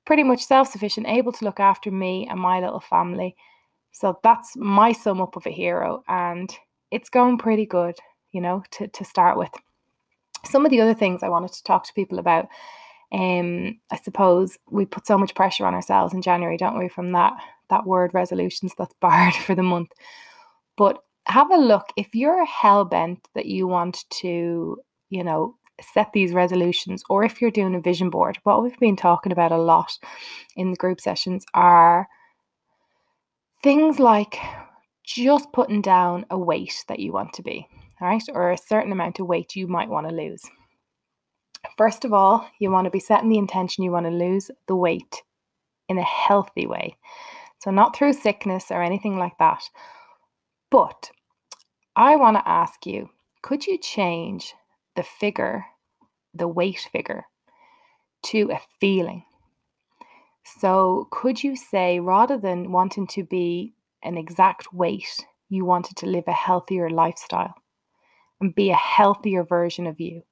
pretty 0.06 0.22
much 0.22 0.44
self 0.44 0.68
sufficient, 0.68 1.08
able 1.08 1.32
to 1.32 1.44
look 1.44 1.60
after 1.60 1.90
me 1.90 2.26
and 2.28 2.40
my 2.40 2.60
little 2.60 2.80
family. 2.80 3.36
So 3.94 4.18
that's 4.22 4.56
my 4.56 4.92
sum 4.92 5.20
up 5.20 5.36
of 5.36 5.46
a 5.46 5.50
hero. 5.50 6.02
And 6.08 6.54
it's 6.90 7.08
going 7.08 7.38
pretty 7.38 7.64
good, 7.64 7.96
you 8.32 8.40
know, 8.40 8.62
to, 8.72 8.88
to 8.88 9.04
start 9.04 9.38
with. 9.38 9.50
Some 10.44 10.66
of 10.66 10.70
the 10.70 10.80
other 10.80 10.94
things 10.94 11.22
I 11.22 11.30
wanted 11.30 11.52
to 11.52 11.62
talk 11.62 11.84
to 11.86 11.94
people 11.94 12.18
about 12.18 12.48
um, 13.12 13.78
I 13.92 13.96
suppose 13.98 14.58
we 14.70 14.86
put 14.86 15.06
so 15.06 15.16
much 15.16 15.36
pressure 15.36 15.64
on 15.66 15.74
ourselves 15.74 16.12
in 16.12 16.22
January, 16.22 16.56
don't 16.56 16.78
we, 16.78 16.88
from 16.88 17.12
that 17.12 17.34
that 17.70 17.86
word 17.86 18.12
resolutions 18.12 18.74
that's 18.76 18.94
barred 19.00 19.34
for 19.34 19.54
the 19.54 19.62
month. 19.62 19.92
But 20.76 20.98
have 21.26 21.50
a 21.50 21.56
look 21.56 21.86
if 21.96 22.14
you're 22.14 22.44
hell 22.44 22.84
bent 22.84 23.28
that 23.34 23.46
you 23.46 23.66
want 23.66 24.04
to, 24.10 24.78
you 25.10 25.24
know, 25.24 25.56
set 25.94 26.12
these 26.12 26.32
resolutions, 26.32 27.04
or 27.08 27.24
if 27.24 27.40
you're 27.40 27.50
doing 27.50 27.74
a 27.74 27.80
vision 27.80 28.10
board. 28.10 28.38
What 28.42 28.62
we've 28.62 28.78
been 28.80 28.96
talking 28.96 29.32
about 29.32 29.52
a 29.52 29.58
lot 29.58 29.96
in 30.56 30.70
the 30.70 30.76
group 30.76 31.00
sessions 31.00 31.46
are 31.54 32.08
things 33.64 33.98
like 33.98 34.36
just 35.04 35.50
putting 35.54 35.80
down 35.80 36.26
a 36.28 36.38
weight 36.38 36.84
that 36.86 36.98
you 36.98 37.12
want 37.12 37.32
to 37.32 37.42
be, 37.42 37.66
right, 37.98 38.22
or 38.34 38.50
a 38.50 38.58
certain 38.58 38.92
amount 38.92 39.18
of 39.18 39.26
weight 39.26 39.56
you 39.56 39.66
might 39.66 39.88
want 39.88 40.06
to 40.06 40.14
lose. 40.14 40.42
First 41.78 42.04
of 42.04 42.12
all, 42.12 42.46
you 42.58 42.70
want 42.70 42.84
to 42.84 42.90
be 42.90 43.00
setting 43.00 43.30
the 43.30 43.38
intention 43.38 43.82
you 43.82 43.90
want 43.90 44.04
to 44.04 44.12
lose 44.12 44.50
the 44.68 44.76
weight 44.76 45.22
in 45.88 45.96
a 45.96 46.02
healthy 46.02 46.66
way. 46.66 46.94
So, 47.62 47.70
not 47.70 47.96
through 47.96 48.12
sickness 48.12 48.66
or 48.70 48.82
anything 48.82 49.18
like 49.18 49.38
that. 49.38 49.62
But 50.70 51.10
I 51.96 52.16
want 52.16 52.36
to 52.36 52.46
ask 52.46 52.84
you 52.84 53.08
could 53.40 53.66
you 53.66 53.78
change 53.78 54.54
the 54.94 55.02
figure, 55.02 55.64
the 56.34 56.48
weight 56.48 56.86
figure, 56.92 57.24
to 58.24 58.50
a 58.52 58.60
feeling? 58.78 59.24
So, 60.44 61.08
could 61.10 61.42
you 61.42 61.56
say 61.56 62.00
rather 62.00 62.36
than 62.36 62.72
wanting 62.72 63.06
to 63.08 63.24
be 63.24 63.74
an 64.02 64.18
exact 64.18 64.72
weight, 64.72 65.24
you 65.48 65.64
wanted 65.64 65.96
to 65.98 66.06
live 66.06 66.24
a 66.26 66.32
healthier 66.32 66.90
lifestyle 66.90 67.54
and 68.40 68.54
be 68.54 68.70
a 68.70 68.76
healthier 68.76 69.42
version 69.42 69.86
of 69.86 70.00
you? 70.00 70.22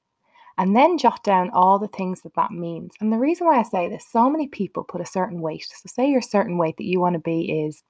and 0.59 0.77
then 0.77 0.99
jot 0.99 1.25
down 1.25 1.51
all 1.51 1.79
the 1.79 1.89
things 1.89 2.23
that 2.23 2.35
that 2.35 2.51
means. 2.51 2.95
And 3.01 3.13
the 3.13 3.19
reason 3.19 3.47
why 3.47 3.59
I 3.59 3.63
say 3.63 3.89
this, 3.89 4.07
so 4.11 4.29
many 4.29 4.49
people 4.49 4.85
put 4.85 5.01
a 5.01 5.07
certain 5.07 5.41
weight. 5.41 5.67
So, 5.69 5.89
say 5.89 6.09
your 6.09 6.23
certain 6.23 6.59
weight 6.59 6.77
that 6.77 6.87
you 6.87 7.01
want 7.01 7.15
to 7.15 7.21
be 7.21 7.65
is 7.65 7.83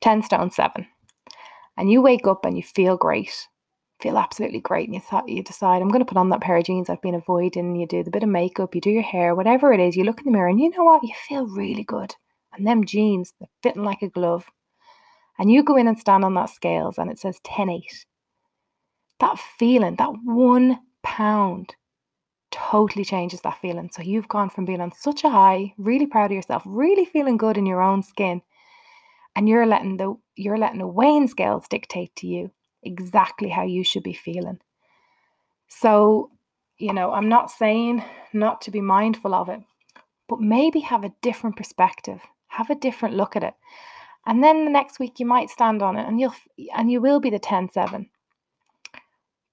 10 0.00 0.22
stone 0.22 0.50
7, 0.50 0.86
and 1.76 1.90
you 1.90 2.00
wake 2.00 2.26
up 2.26 2.44
and 2.44 2.56
you 2.56 2.62
feel 2.62 2.96
great, 2.96 3.46
feel 4.00 4.18
absolutely 4.18 4.60
great, 4.60 4.86
and 4.86 4.94
you 4.94 5.00
thought 5.00 5.28
you 5.28 5.42
decide, 5.42 5.82
I'm 5.82 5.88
going 5.88 6.00
to 6.00 6.04
put 6.04 6.18
on 6.18 6.28
that 6.30 6.40
pair 6.40 6.56
of 6.56 6.64
jeans 6.64 6.88
I've 6.88 7.02
been 7.02 7.14
avoiding. 7.14 7.76
You 7.76 7.86
do 7.86 8.02
the 8.04 8.10
bit 8.10 8.22
of 8.22 8.28
makeup, 8.28 8.74
you 8.74 8.80
do 8.80 8.90
your 8.90 9.02
hair, 9.02 9.34
whatever 9.34 9.72
it 9.72 9.80
is, 9.80 9.96
you 9.96 10.04
look 10.04 10.20
in 10.20 10.26
the 10.26 10.30
mirror, 10.30 10.48
and 10.48 10.60
you 10.60 10.70
know 10.70 10.84
what? 10.84 11.02
You 11.02 11.14
feel 11.28 11.46
really 11.46 11.84
good. 11.84 12.14
And 12.56 12.66
them 12.66 12.84
jeans, 12.84 13.34
they're 13.40 13.48
fitting 13.62 13.84
like 13.84 14.02
a 14.02 14.08
glove. 14.08 14.46
and 15.38 15.50
you 15.50 15.62
go 15.62 15.76
in 15.76 15.88
and 15.88 15.98
stand 15.98 16.24
on 16.24 16.34
that 16.34 16.50
scales 16.50 16.98
and 16.98 17.10
it 17.10 17.18
says 17.18 17.38
10 17.44 17.70
8, 17.70 18.06
that 19.20 19.38
feeling, 19.58 19.96
that 19.96 20.12
one 20.24 20.78
pound 21.02 21.74
totally 22.50 23.04
changes 23.04 23.40
that 23.42 23.60
feeling. 23.60 23.90
So 23.92 24.02
you've 24.02 24.28
gone 24.28 24.50
from 24.50 24.64
being 24.64 24.80
on 24.80 24.92
such 24.92 25.24
a 25.24 25.30
high, 25.30 25.74
really 25.78 26.06
proud 26.06 26.26
of 26.30 26.36
yourself, 26.36 26.62
really 26.66 27.04
feeling 27.04 27.36
good 27.36 27.56
in 27.56 27.66
your 27.66 27.82
own 27.82 28.02
skin, 28.02 28.42
and 29.36 29.48
you're 29.48 29.66
letting 29.66 29.96
the 29.96 30.16
you're 30.36 30.58
letting 30.58 30.78
the 30.78 30.86
weighing 30.86 31.28
scales 31.28 31.66
dictate 31.68 32.14
to 32.16 32.26
you 32.26 32.50
exactly 32.82 33.48
how 33.48 33.64
you 33.64 33.84
should 33.84 34.02
be 34.02 34.12
feeling. 34.12 34.58
So, 35.68 36.30
you 36.78 36.92
know, 36.92 37.12
I'm 37.12 37.28
not 37.28 37.50
saying 37.50 38.02
not 38.32 38.60
to 38.62 38.70
be 38.70 38.80
mindful 38.80 39.34
of 39.34 39.48
it, 39.48 39.60
but 40.28 40.40
maybe 40.40 40.80
have 40.80 41.04
a 41.04 41.12
different 41.22 41.56
perspective, 41.56 42.20
have 42.48 42.70
a 42.70 42.74
different 42.74 43.16
look 43.16 43.36
at 43.36 43.42
it. 43.42 43.54
And 44.26 44.42
then 44.42 44.64
the 44.64 44.70
next 44.70 44.98
week 44.98 45.20
you 45.20 45.26
might 45.26 45.50
stand 45.50 45.82
on 45.82 45.96
it 45.96 46.06
and 46.06 46.20
you'll 46.20 46.34
and 46.74 46.90
you 46.90 47.00
will 47.00 47.20
be 47.20 47.30
the 47.30 47.40
10-7. 47.40 48.08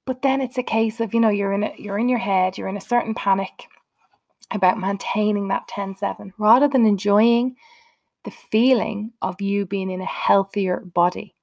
But 0.06 0.22
then 0.22 0.42
it's 0.42 0.58
a 0.58 0.64
case 0.64 1.00
of, 1.00 1.14
you 1.14 1.20
know, 1.20 1.30
you're 1.30 1.54
in 1.54 1.64
it, 1.64 1.80
you're 1.80 1.98
in 1.98 2.10
your 2.10 2.20
head, 2.20 2.58
you're 2.58 2.68
in 2.68 2.78
a 2.78 2.82
certain 2.82 3.16
panic 3.16 3.68
about 4.52 4.80
maintaining 4.80 5.48
that 5.48 5.68
10-7 5.68 6.32
rather 6.38 6.68
than 6.68 6.86
enjoying 6.86 7.56
the 8.24 8.32
feeling 8.32 9.12
of 9.22 9.42
you 9.42 9.66
being 9.66 9.90
in 9.90 10.02
a 10.02 10.06
healthier 10.06 10.80
body 10.80 11.35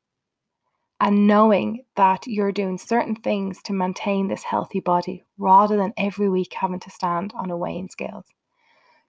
and 1.03 1.27
knowing 1.27 1.85
that 1.97 2.25
you're 2.29 2.53
doing 2.53 2.79
certain 2.79 3.17
things 3.17 3.61
to 3.65 3.73
maintain 3.73 4.29
this 4.29 4.45
healthy 4.45 4.79
body 4.79 5.25
rather 5.37 5.77
than 5.77 5.93
every 5.97 6.29
week 6.29 6.55
having 6.55 6.79
to 6.79 6.91
stand 6.91 7.33
on 7.35 7.51
a 7.51 7.57
weighing 7.57 7.89
scales. 7.89 8.25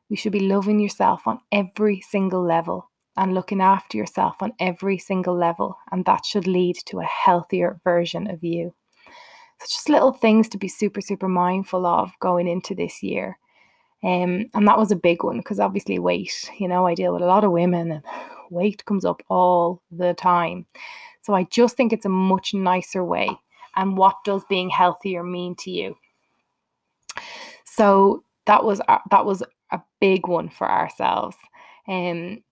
You 0.10 0.18
should 0.18 0.32
be 0.32 0.40
loving 0.40 0.80
yourself 0.80 1.28
on 1.28 1.40
every 1.52 2.02
single 2.02 2.44
level 2.44 2.90
and 3.16 3.36
looking 3.36 3.62
after 3.62 3.96
yourself 3.96 4.38
on 4.42 4.54
every 4.60 4.98
single 4.98 5.38
level, 5.38 5.78
and 5.92 6.04
that 6.06 6.26
should 6.26 6.48
lead 6.48 6.78
to 6.88 7.00
a 7.00 7.04
healthier 7.04 7.80
version 7.84 8.28
of 8.28 8.44
you. 8.44 8.74
So, 9.60 9.68
just 9.70 9.88
little 9.88 10.14
things 10.14 10.50
to 10.50 10.58
be 10.58 10.68
super, 10.68 11.00
super 11.00 11.30
mindful 11.30 11.86
of 11.86 12.12
going 12.20 12.48
into 12.48 12.74
this 12.74 13.04
year. 13.04 13.38
Um, 14.04 14.48
and 14.56 14.68
that 14.68 14.80
was 14.80 14.92
a 14.92 14.96
big 14.96 15.24
one 15.24 15.38
because 15.38 15.60
obviously, 15.60 16.00
weight, 16.00 16.50
you 16.58 16.68
know, 16.68 16.88
I 16.88 16.96
deal 16.96 17.14
with 17.14 17.22
a 17.22 17.28
lot 17.28 17.44
of 17.44 17.52
women 17.52 17.92
and 17.92 18.04
weight 18.50 18.84
comes 18.86 19.06
up 19.06 19.22
all 19.30 19.84
the 19.92 20.16
time. 20.16 20.66
So 21.24 21.34
I 21.34 21.46
just 21.46 21.76
think 21.76 21.92
it's 21.92 22.06
a 22.06 22.10
much 22.10 22.54
nicer 22.54 23.04
way. 23.04 23.30
And 23.76 23.98
what 23.98 24.18
does 24.24 24.44
being 24.50 24.70
healthier 24.70 25.24
mean 25.24 25.56
to 25.60 25.72
you? 25.72 25.96
So 27.66 28.24
that 28.46 28.64
was 28.64 28.82
that 29.10 29.26
was 29.26 29.42
a 29.72 29.82
big 30.00 30.28
one 30.28 30.50
for 30.50 30.70
ourselves. 30.70 31.36
Um, 31.88 32.44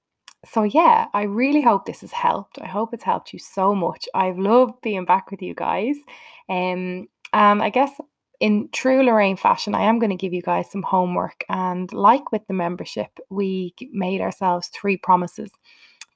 so 0.46 0.64
yeah, 0.64 1.06
I 1.14 1.24
really 1.24 1.62
hope 1.62 1.86
this 1.86 2.02
has 2.02 2.12
helped. 2.12 2.60
I 2.60 2.68
hope 2.68 2.94
it's 2.94 3.04
helped 3.04 3.32
you 3.34 3.40
so 3.40 3.76
much. 3.76 4.08
I've 4.16 4.40
loved 4.40 4.82
being 4.82 5.06
back 5.06 5.30
with 5.30 5.42
you 5.42 5.54
guys. 5.54 5.98
Um, 6.50 7.08
and 7.34 7.62
I 7.62 7.70
guess 7.70 7.92
in 8.40 8.70
true 8.72 9.04
Lorraine 9.04 9.38
fashion, 9.38 9.76
I 9.76 9.84
am 9.84 10.00
going 10.00 10.10
to 10.10 10.16
give 10.16 10.34
you 10.34 10.42
guys 10.42 10.72
some 10.72 10.82
homework. 10.82 11.44
And 11.50 11.94
like 11.94 12.32
with 12.32 12.46
the 12.48 12.56
membership, 12.56 13.20
we 13.30 13.76
made 13.92 14.22
ourselves 14.22 14.70
three 14.70 14.98
promises, 14.98 15.52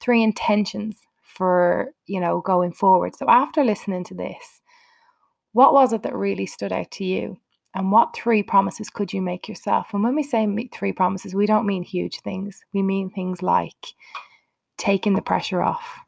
three 0.00 0.24
intentions 0.24 1.05
for, 1.36 1.92
you 2.06 2.20
know, 2.20 2.40
going 2.40 2.72
forward. 2.72 3.14
So 3.16 3.26
after 3.28 3.62
listening 3.62 4.04
to 4.04 4.14
this, 4.14 4.62
what 5.52 5.74
was 5.74 5.92
it 5.92 6.02
that 6.02 6.14
really 6.14 6.46
stood 6.46 6.72
out 6.72 6.90
to 6.92 7.04
you? 7.04 7.38
And 7.74 7.92
what 7.92 8.16
three 8.16 8.42
promises 8.42 8.88
could 8.88 9.12
you 9.12 9.20
make 9.20 9.48
yourself? 9.48 9.88
And 9.92 10.02
when 10.02 10.14
we 10.14 10.22
say 10.22 10.46
three 10.72 10.92
promises, 10.92 11.34
we 11.34 11.46
don't 11.46 11.66
mean 11.66 11.82
huge 11.82 12.20
things. 12.20 12.64
We 12.72 12.82
mean 12.82 13.10
things 13.10 13.42
like 13.42 13.94
taking 14.78 15.14
the 15.14 15.22
pressure 15.22 15.62
off, 15.62 15.98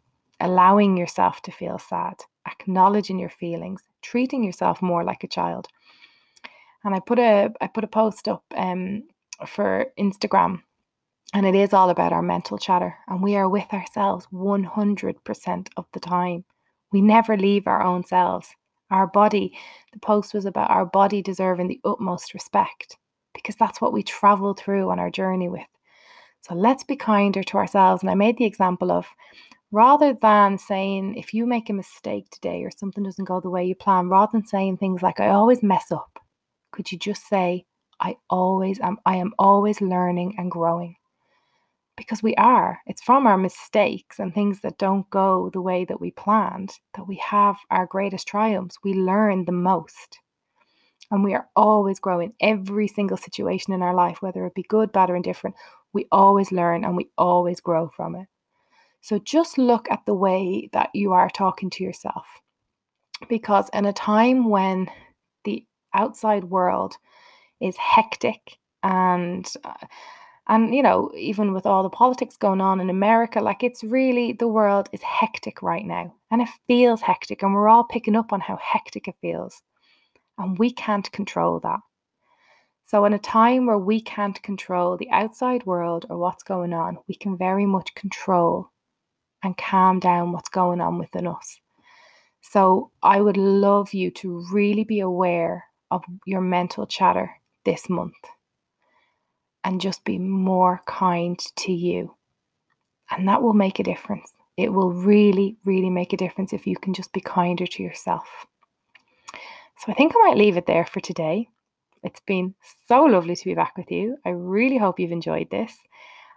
allowing 0.41 0.97
yourself 0.97 1.43
to 1.43 1.53
feel 1.53 1.79
sad, 1.79 2.15
acknowledging 2.47 3.19
your 3.19 3.29
feelings, 3.31 3.83
treating 4.01 4.43
yourself 4.43 4.81
more 4.81 5.05
like 5.05 5.25
a 5.25 5.29
child. 5.29 5.69
And 6.85 6.95
I 6.95 7.01
put 7.01 7.19
a 7.19 7.51
I 7.61 7.67
put 7.67 7.85
a 7.85 7.89
post 7.89 8.29
up 8.29 8.45
um, 8.57 9.03
for 9.47 9.87
Instagram 9.99 10.63
and 11.35 11.45
it 11.45 11.55
is 11.55 11.73
all 11.73 11.91
about 11.91 12.13
our 12.13 12.23
mental 12.23 12.59
chatter. 12.59 12.97
And 13.07 13.23
we 13.23 13.37
are 13.37 13.49
with 13.49 13.73
ourselves 13.73 14.27
100% 14.33 15.69
of 15.77 15.87
the 15.93 16.01
time. 16.01 16.45
We 16.91 17.03
never 17.03 17.37
leave 17.37 17.67
our 17.67 17.83
own 17.83 18.05
selves. 18.05 18.49
Our 18.91 19.07
body, 19.07 19.57
the 19.93 19.99
post 19.99 20.33
was 20.33 20.47
about 20.47 20.71
our 20.71 20.87
body 20.87 21.21
deserving 21.21 21.69
the 21.69 21.81
utmost 21.85 22.33
respect 22.33 22.97
because 23.35 23.57
that's 23.57 23.81
what 23.81 23.93
we 23.93 24.03
travel 24.03 24.55
through 24.55 24.91
on 24.91 24.99
our 24.99 25.11
journey 25.11 25.51
with. 25.51 25.67
So 26.41 26.55
let's 26.55 26.85
be 26.85 26.97
kinder 26.97 27.43
to 27.43 27.57
ourselves. 27.59 28.03
And 28.03 28.11
I 28.11 28.15
made 28.15 28.39
the 28.39 28.47
example 28.47 28.91
of 28.91 29.07
rather 29.71 30.15
than 30.15 30.57
saying, 30.57 31.17
if 31.17 31.35
you 31.35 31.45
make 31.45 31.69
a 31.69 31.75
mistake 31.75 32.31
today 32.31 32.63
or 32.63 32.71
something 32.71 33.05
doesn't 33.05 33.27
go 33.27 33.39
the 33.39 33.51
way 33.51 33.67
you 33.67 33.75
plan, 33.75 34.09
rather 34.09 34.33
than 34.33 34.47
saying 34.47 34.79
things 34.79 35.03
like, 35.03 35.21
I 35.21 35.29
always 35.29 35.63
mess 35.63 35.93
up, 35.93 36.19
could 36.73 36.91
you 36.91 36.99
just 36.99 37.29
say, 37.29 37.67
I 38.01 38.17
always 38.31 38.81
am, 38.81 38.97
I 39.05 39.17
am 39.17 39.35
always 39.39 39.83
learning 39.83 40.37
and 40.39 40.51
growing 40.51 40.95
because 41.99 42.23
we 42.23 42.35
are. 42.37 42.81
It's 42.87 43.03
from 43.03 43.27
our 43.27 43.37
mistakes 43.37 44.21
and 44.21 44.33
things 44.33 44.61
that 44.61 44.79
don't 44.79 45.11
go 45.11 45.51
the 45.53 45.61
way 45.61 45.85
that 45.85 46.01
we 46.01 46.13
planned 46.13 46.73
that 46.95 47.09
we 47.09 47.17
have 47.17 47.57
our 47.73 47.87
greatest 47.87 48.29
triumphs. 48.29 48.79
We 48.85 48.95
learn 48.95 49.45
the 49.45 49.53
most. 49.53 50.21
And 51.11 51.25
we 51.25 51.35
are 51.35 51.49
always 51.57 51.99
growing 51.99 52.35
every 52.41 52.87
single 52.87 53.17
situation 53.17 53.73
in 53.73 53.83
our 53.83 53.95
life, 53.95 54.23
whether 54.23 54.47
it 54.47 54.55
be 54.55 54.63
good, 54.69 54.93
bad, 54.93 55.11
or 55.11 55.17
indifferent. 55.17 55.57
We 55.93 56.07
always 56.13 56.53
learn 56.53 56.85
and 56.85 56.97
we 56.97 57.11
always 57.19 57.61
grow 57.61 57.91
from 57.97 58.15
it. 58.15 58.29
So 59.01 59.19
just 59.19 59.59
look 59.59 59.91
at 59.91 60.07
the 60.07 60.15
way 60.15 60.69
that 60.73 60.91
you 60.95 61.13
are 61.13 61.31
talking 61.31 61.71
to 61.71 61.85
yourself. 61.85 62.27
Because 63.29 63.69
in 63.73 63.87
a 63.87 63.93
time 63.93 64.51
when 64.51 64.89
the 65.45 65.65
outside 65.95 66.45
world 66.45 66.95
is 67.61 67.77
hectic 67.77 68.59
and 68.85 69.51
uh, 69.65 69.87
and, 70.49 70.75
you 70.75 70.83
know, 70.83 71.11
even 71.15 71.53
with 71.53 71.67
all 71.67 71.83
the 71.83 71.91
politics 71.91 72.39
going 72.39 72.63
on 72.63 72.81
in 72.81 72.89
America, 72.89 73.41
like 73.41 73.63
it's 73.63 73.85
really, 73.85 74.33
the 74.33 74.49
world 74.49 74.89
is 74.93 75.03
hectic 75.03 75.61
right 75.61 75.85
now. 75.85 76.15
And 76.31 76.41
it 76.41 76.49
feels 76.67 77.03
hectic. 77.03 77.43
And 77.43 77.53
we're 77.53 77.69
all 77.69 77.85
picking 77.85 78.17
up 78.17 78.33
on 78.33 78.41
how 78.41 78.57
hectic 78.57 79.09
it 79.09 79.17
feels. 79.21 79.61
And 80.39 80.59
we 80.59 80.73
can't 80.73 81.11
control 81.13 81.61
that. 81.61 81.81
So, 82.87 83.05
in 83.05 83.13
a 83.13 83.19
time 83.19 83.67
where 83.67 83.79
we 83.79 84.01
can't 84.01 84.43
control 84.43 84.97
the 84.97 85.11
outside 85.11 85.67
world 85.67 86.07
or 86.09 86.17
what's 86.17 86.43
going 86.43 86.73
on, 86.73 86.97
we 87.07 87.15
can 87.15 87.37
very 87.37 87.67
much 87.67 87.95
control 87.95 88.71
and 89.43 89.55
calm 89.59 90.01
down 90.01 90.33
what's 90.33 90.49
going 90.49 90.81
on 90.81 90.99
within 90.99 91.27
us. 91.27 91.61
So, 92.41 92.91
I 93.03 93.21
would 93.21 93.37
love 93.37 93.93
you 93.93 94.11
to 94.13 94.47
really 94.51 94.85
be 94.85 95.01
aware 95.01 95.65
of 95.91 96.03
your 96.25 96.41
mental 96.41 96.87
chatter 96.87 97.31
this 97.67 97.91
month 97.91 98.15
and 99.69 99.83
just 99.83 100.03
be 100.03 100.17
more 100.17 100.81
kind 100.87 101.39
to 101.57 101.73
you. 101.73 102.15
And 103.11 103.29
that 103.29 103.43
will 103.43 103.53
make 103.53 103.79
a 103.79 103.83
difference. 103.83 104.33
It 104.57 104.73
will 104.73 104.93
really, 104.93 105.59
really 105.67 105.91
make 105.91 106.15
a 106.15 106.17
difference 106.17 106.55
if 106.55 106.67
you 106.67 106.75
can 106.75 106.95
just 106.95 107.13
be 107.13 107.21
kinder 107.21 107.67
to 107.67 107.83
yourself. 107.83 108.47
So 109.35 109.93
I 109.93 109.93
think 109.93 110.15
I 110.15 110.27
might 110.27 110.39
leave 110.39 110.57
it 110.57 110.65
there 110.65 110.87
for 110.87 111.01
today. 111.01 111.49
It's 112.03 112.21
been 112.21 112.55
so 112.87 113.03
lovely 113.03 113.37
to 113.37 113.45
be 113.45 113.55
back 113.55 113.77
with 113.77 113.91
you. 113.91 114.17
I 114.25 114.31
really 114.31 114.79
hope 114.79 114.99
you've 114.99 115.13
enjoyed 115.13 115.51
this. 115.51 115.77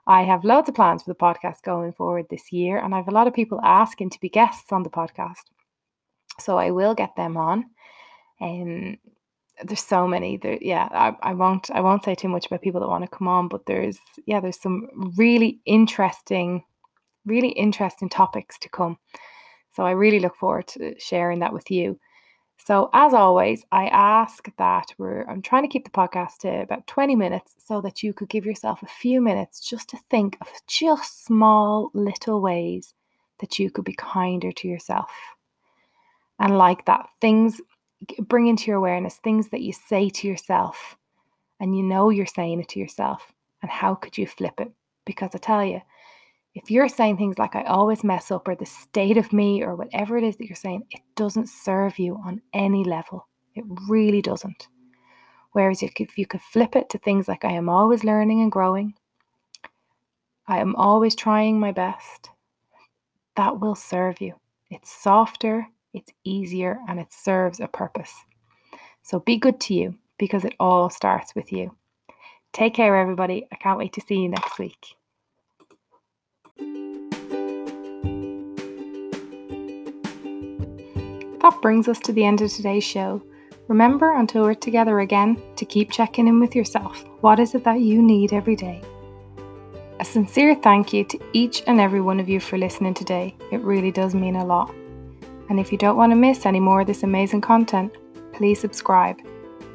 I 0.06 0.24
have 0.24 0.44
loads 0.44 0.68
of 0.68 0.76
plans 0.76 1.04
for 1.04 1.12
the 1.12 1.16
podcast 1.16 1.64
going 1.64 1.94
forward 1.94 2.26
this 2.30 2.52
year, 2.52 2.80
and 2.80 2.94
I 2.94 2.98
have 2.98 3.08
a 3.08 3.12
lot 3.12 3.28
of 3.28 3.34
people 3.34 3.62
asking 3.64 4.10
to 4.10 4.20
be 4.20 4.28
guests 4.28 4.74
on 4.74 4.84
the 4.84 4.90
podcast. 4.90 5.46
So 6.38 6.58
I 6.58 6.72
will 6.72 6.96
get 6.96 7.16
them 7.16 7.38
on. 7.38 7.66
Um, 8.42 8.98
there's 9.64 9.84
so 9.84 10.08
many 10.08 10.38
there 10.38 10.58
yeah 10.62 10.88
I, 10.92 11.32
I 11.32 11.34
won't 11.34 11.70
i 11.72 11.82
won't 11.82 12.04
say 12.04 12.16
too 12.16 12.30
much 12.30 12.46
about 12.48 12.62
people 12.62 12.82
that 12.82 12.90
want 12.90 13.04
to 13.04 13.18
come 13.18 13.28
on 13.28 13.48
but 13.48 13.66
there's 13.66 14.00
yeah 14.26 14.40
there's 14.40 14.60
some 14.60 14.88
really 15.18 15.60
interesting 15.66 16.64
really 17.26 17.50
interesting 17.50 18.10
topics 18.10 18.58
to 18.60 18.70
come. 18.70 18.98
So 19.74 19.84
i 19.84 19.92
really 19.92 20.20
look 20.20 20.36
forward 20.36 20.68
to 20.68 21.00
sharing 21.00 21.40
that 21.40 21.54
with 21.54 21.72
you. 21.72 22.00
So 22.58 22.90
as 22.94 23.14
always 23.14 23.66
i 23.72 23.88
ask 23.88 24.48
that 24.58 24.94
we're 24.98 25.24
i'm 25.28 25.42
trying 25.42 25.64
to 25.64 25.70
keep 25.70 25.84
the 25.84 25.90
podcast 25.92 26.38
to 26.42 26.62
about 26.62 26.86
20 26.88 27.16
minutes 27.16 27.56
so 27.58 27.82
that 27.82 28.04
you 28.04 28.14
could 28.14 28.30
give 28.30 28.46
yourself 28.46 28.84
a 28.84 28.88
few 28.88 29.22
minutes 29.22 29.68
just 29.68 29.90
to 29.90 29.98
think 30.10 30.38
of 30.42 30.48
just 30.68 31.26
small 31.26 31.90
little 31.94 32.42
ways 32.42 32.94
that 33.40 33.58
you 33.58 33.72
could 33.72 33.86
be 33.86 33.94
kinder 33.94 34.52
to 34.52 34.68
yourself. 34.68 35.12
And 36.40 36.58
like 36.58 36.86
that 36.86 37.08
things 37.20 37.62
bring 38.20 38.48
into 38.48 38.68
your 38.68 38.78
awareness 38.78 39.18
things 39.18 39.50
that 39.50 39.62
you 39.62 39.74
say 39.74 40.10
to 40.10 40.28
yourself 40.28 40.98
and 41.60 41.78
you 41.78 41.84
know 41.84 42.10
you're 42.10 42.26
saying 42.26 42.60
it 42.60 42.70
to 42.70 42.80
yourself. 42.80 43.32
And 43.62 43.70
how 43.70 43.94
could 43.96 44.18
you 44.18 44.26
flip 44.26 44.60
it? 44.60 44.72
Because 45.06 45.32
I 45.36 45.38
tell 45.38 45.64
you, 45.64 45.82
if 46.56 46.70
you're 46.70 46.90
saying 46.90 47.18
things 47.18 47.38
like, 47.38 47.56
I 47.56 47.64
always 47.64 48.04
mess 48.04 48.32
up, 48.32 48.48
or 48.48 48.56
the 48.56 48.66
state 48.66 49.18
of 49.18 49.32
me, 49.32 49.64
or 49.64 49.76
whatever 49.76 50.18
it 50.18 50.24
is 50.24 50.36
that 50.38 50.48
you're 50.48 50.56
saying, 50.56 50.84
it 50.92 51.02
doesn't 51.16 51.48
serve 51.48 51.98
you 51.98 52.20
on 52.26 52.42
any 52.54 52.84
level. 52.84 53.28
It 53.56 53.64
really 53.88 54.22
doesn't. 54.22 54.68
Whereas 55.54 55.84
if 55.84 56.18
you 56.18 56.26
could 56.26 56.42
flip 56.42 56.76
it 56.76 56.90
to 56.90 56.98
things 56.98 57.28
like, 57.28 57.46
I 57.46 57.52
am 57.54 57.70
always 57.70 58.04
learning 58.04 58.42
and 58.42 58.52
growing, 58.52 58.96
I 60.48 60.60
am 60.60 60.76
always 60.76 61.16
trying 61.16 61.60
my 61.60 61.72
best, 61.72 62.30
that 63.36 63.60
will 63.60 63.76
serve 63.76 64.20
you. 64.20 64.34
It's 64.70 64.92
softer, 64.92 65.68
it's 65.94 66.12
easier, 66.24 66.80
and 66.88 67.00
it 67.00 67.12
serves 67.12 67.60
a 67.60 67.68
purpose. 67.68 68.14
So 69.04 69.20
be 69.20 69.38
good 69.38 69.60
to 69.62 69.74
you 69.74 69.96
because 70.18 70.46
it 70.46 70.56
all 70.60 70.90
starts 70.90 71.36
with 71.36 71.52
you. 71.52 71.76
Take 72.54 72.74
care, 72.74 72.96
everybody. 72.96 73.48
I 73.52 73.56
can't 73.56 73.78
wait 73.78 73.94
to 73.94 74.02
see 74.02 74.16
you 74.16 74.30
next 74.30 74.60
week. 74.60 74.96
That 81.42 81.58
brings 81.62 81.88
us 81.88 82.00
to 82.02 82.14
the 82.14 82.24
end 82.24 82.42
of 82.42 82.52
today's 82.52 82.84
show. 82.84 83.24
Remember, 83.68 84.16
until 84.16 84.44
we're 84.44 84.54
together 84.54 85.00
again, 85.00 85.42
to 85.56 85.66
keep 85.66 85.92
checking 85.92 86.28
in 86.28 86.40
with 86.40 86.56
yourself. 86.56 87.04
What 87.22 87.40
is 87.40 87.56
it 87.56 87.64
that 87.64 87.80
you 87.80 88.02
need 88.02 88.34
every 88.34 88.56
day? 88.56 88.82
A 90.00 90.06
sincere 90.06 90.56
thank 90.56 90.94
you 90.94 91.04
to 91.06 91.20
each 91.34 91.64
and 91.68 91.80
every 91.80 92.02
one 92.02 92.20
of 92.20 92.28
you 92.28 92.40
for 92.40 92.58
listening 92.58 92.94
today. 92.94 93.36
It 93.52 93.62
really 93.62 93.92
does 93.92 94.14
mean 94.14 94.36
a 94.36 94.46
lot. 94.46 94.74
And 95.52 95.60
if 95.60 95.70
you 95.70 95.78
don't 95.78 95.98
want 95.98 96.14
to 96.14 96.16
miss 96.16 96.46
any 96.46 96.62
more 96.62 96.80
of 96.80 96.88
this 96.88 97.04
amazing 97.04 97.42
content, 97.42 97.94
please 98.32 98.58
subscribe. 98.58 99.18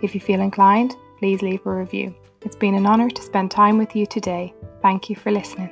If 0.00 0.14
you 0.14 0.22
feel 0.22 0.40
inclined, 0.40 0.96
please 1.18 1.42
leave 1.42 1.66
a 1.66 1.70
review. 1.70 2.14
It's 2.40 2.56
been 2.56 2.74
an 2.74 2.86
honour 2.86 3.10
to 3.10 3.22
spend 3.22 3.50
time 3.50 3.76
with 3.76 3.94
you 3.94 4.06
today. 4.06 4.54
Thank 4.80 5.10
you 5.10 5.16
for 5.16 5.30
listening. 5.30 5.68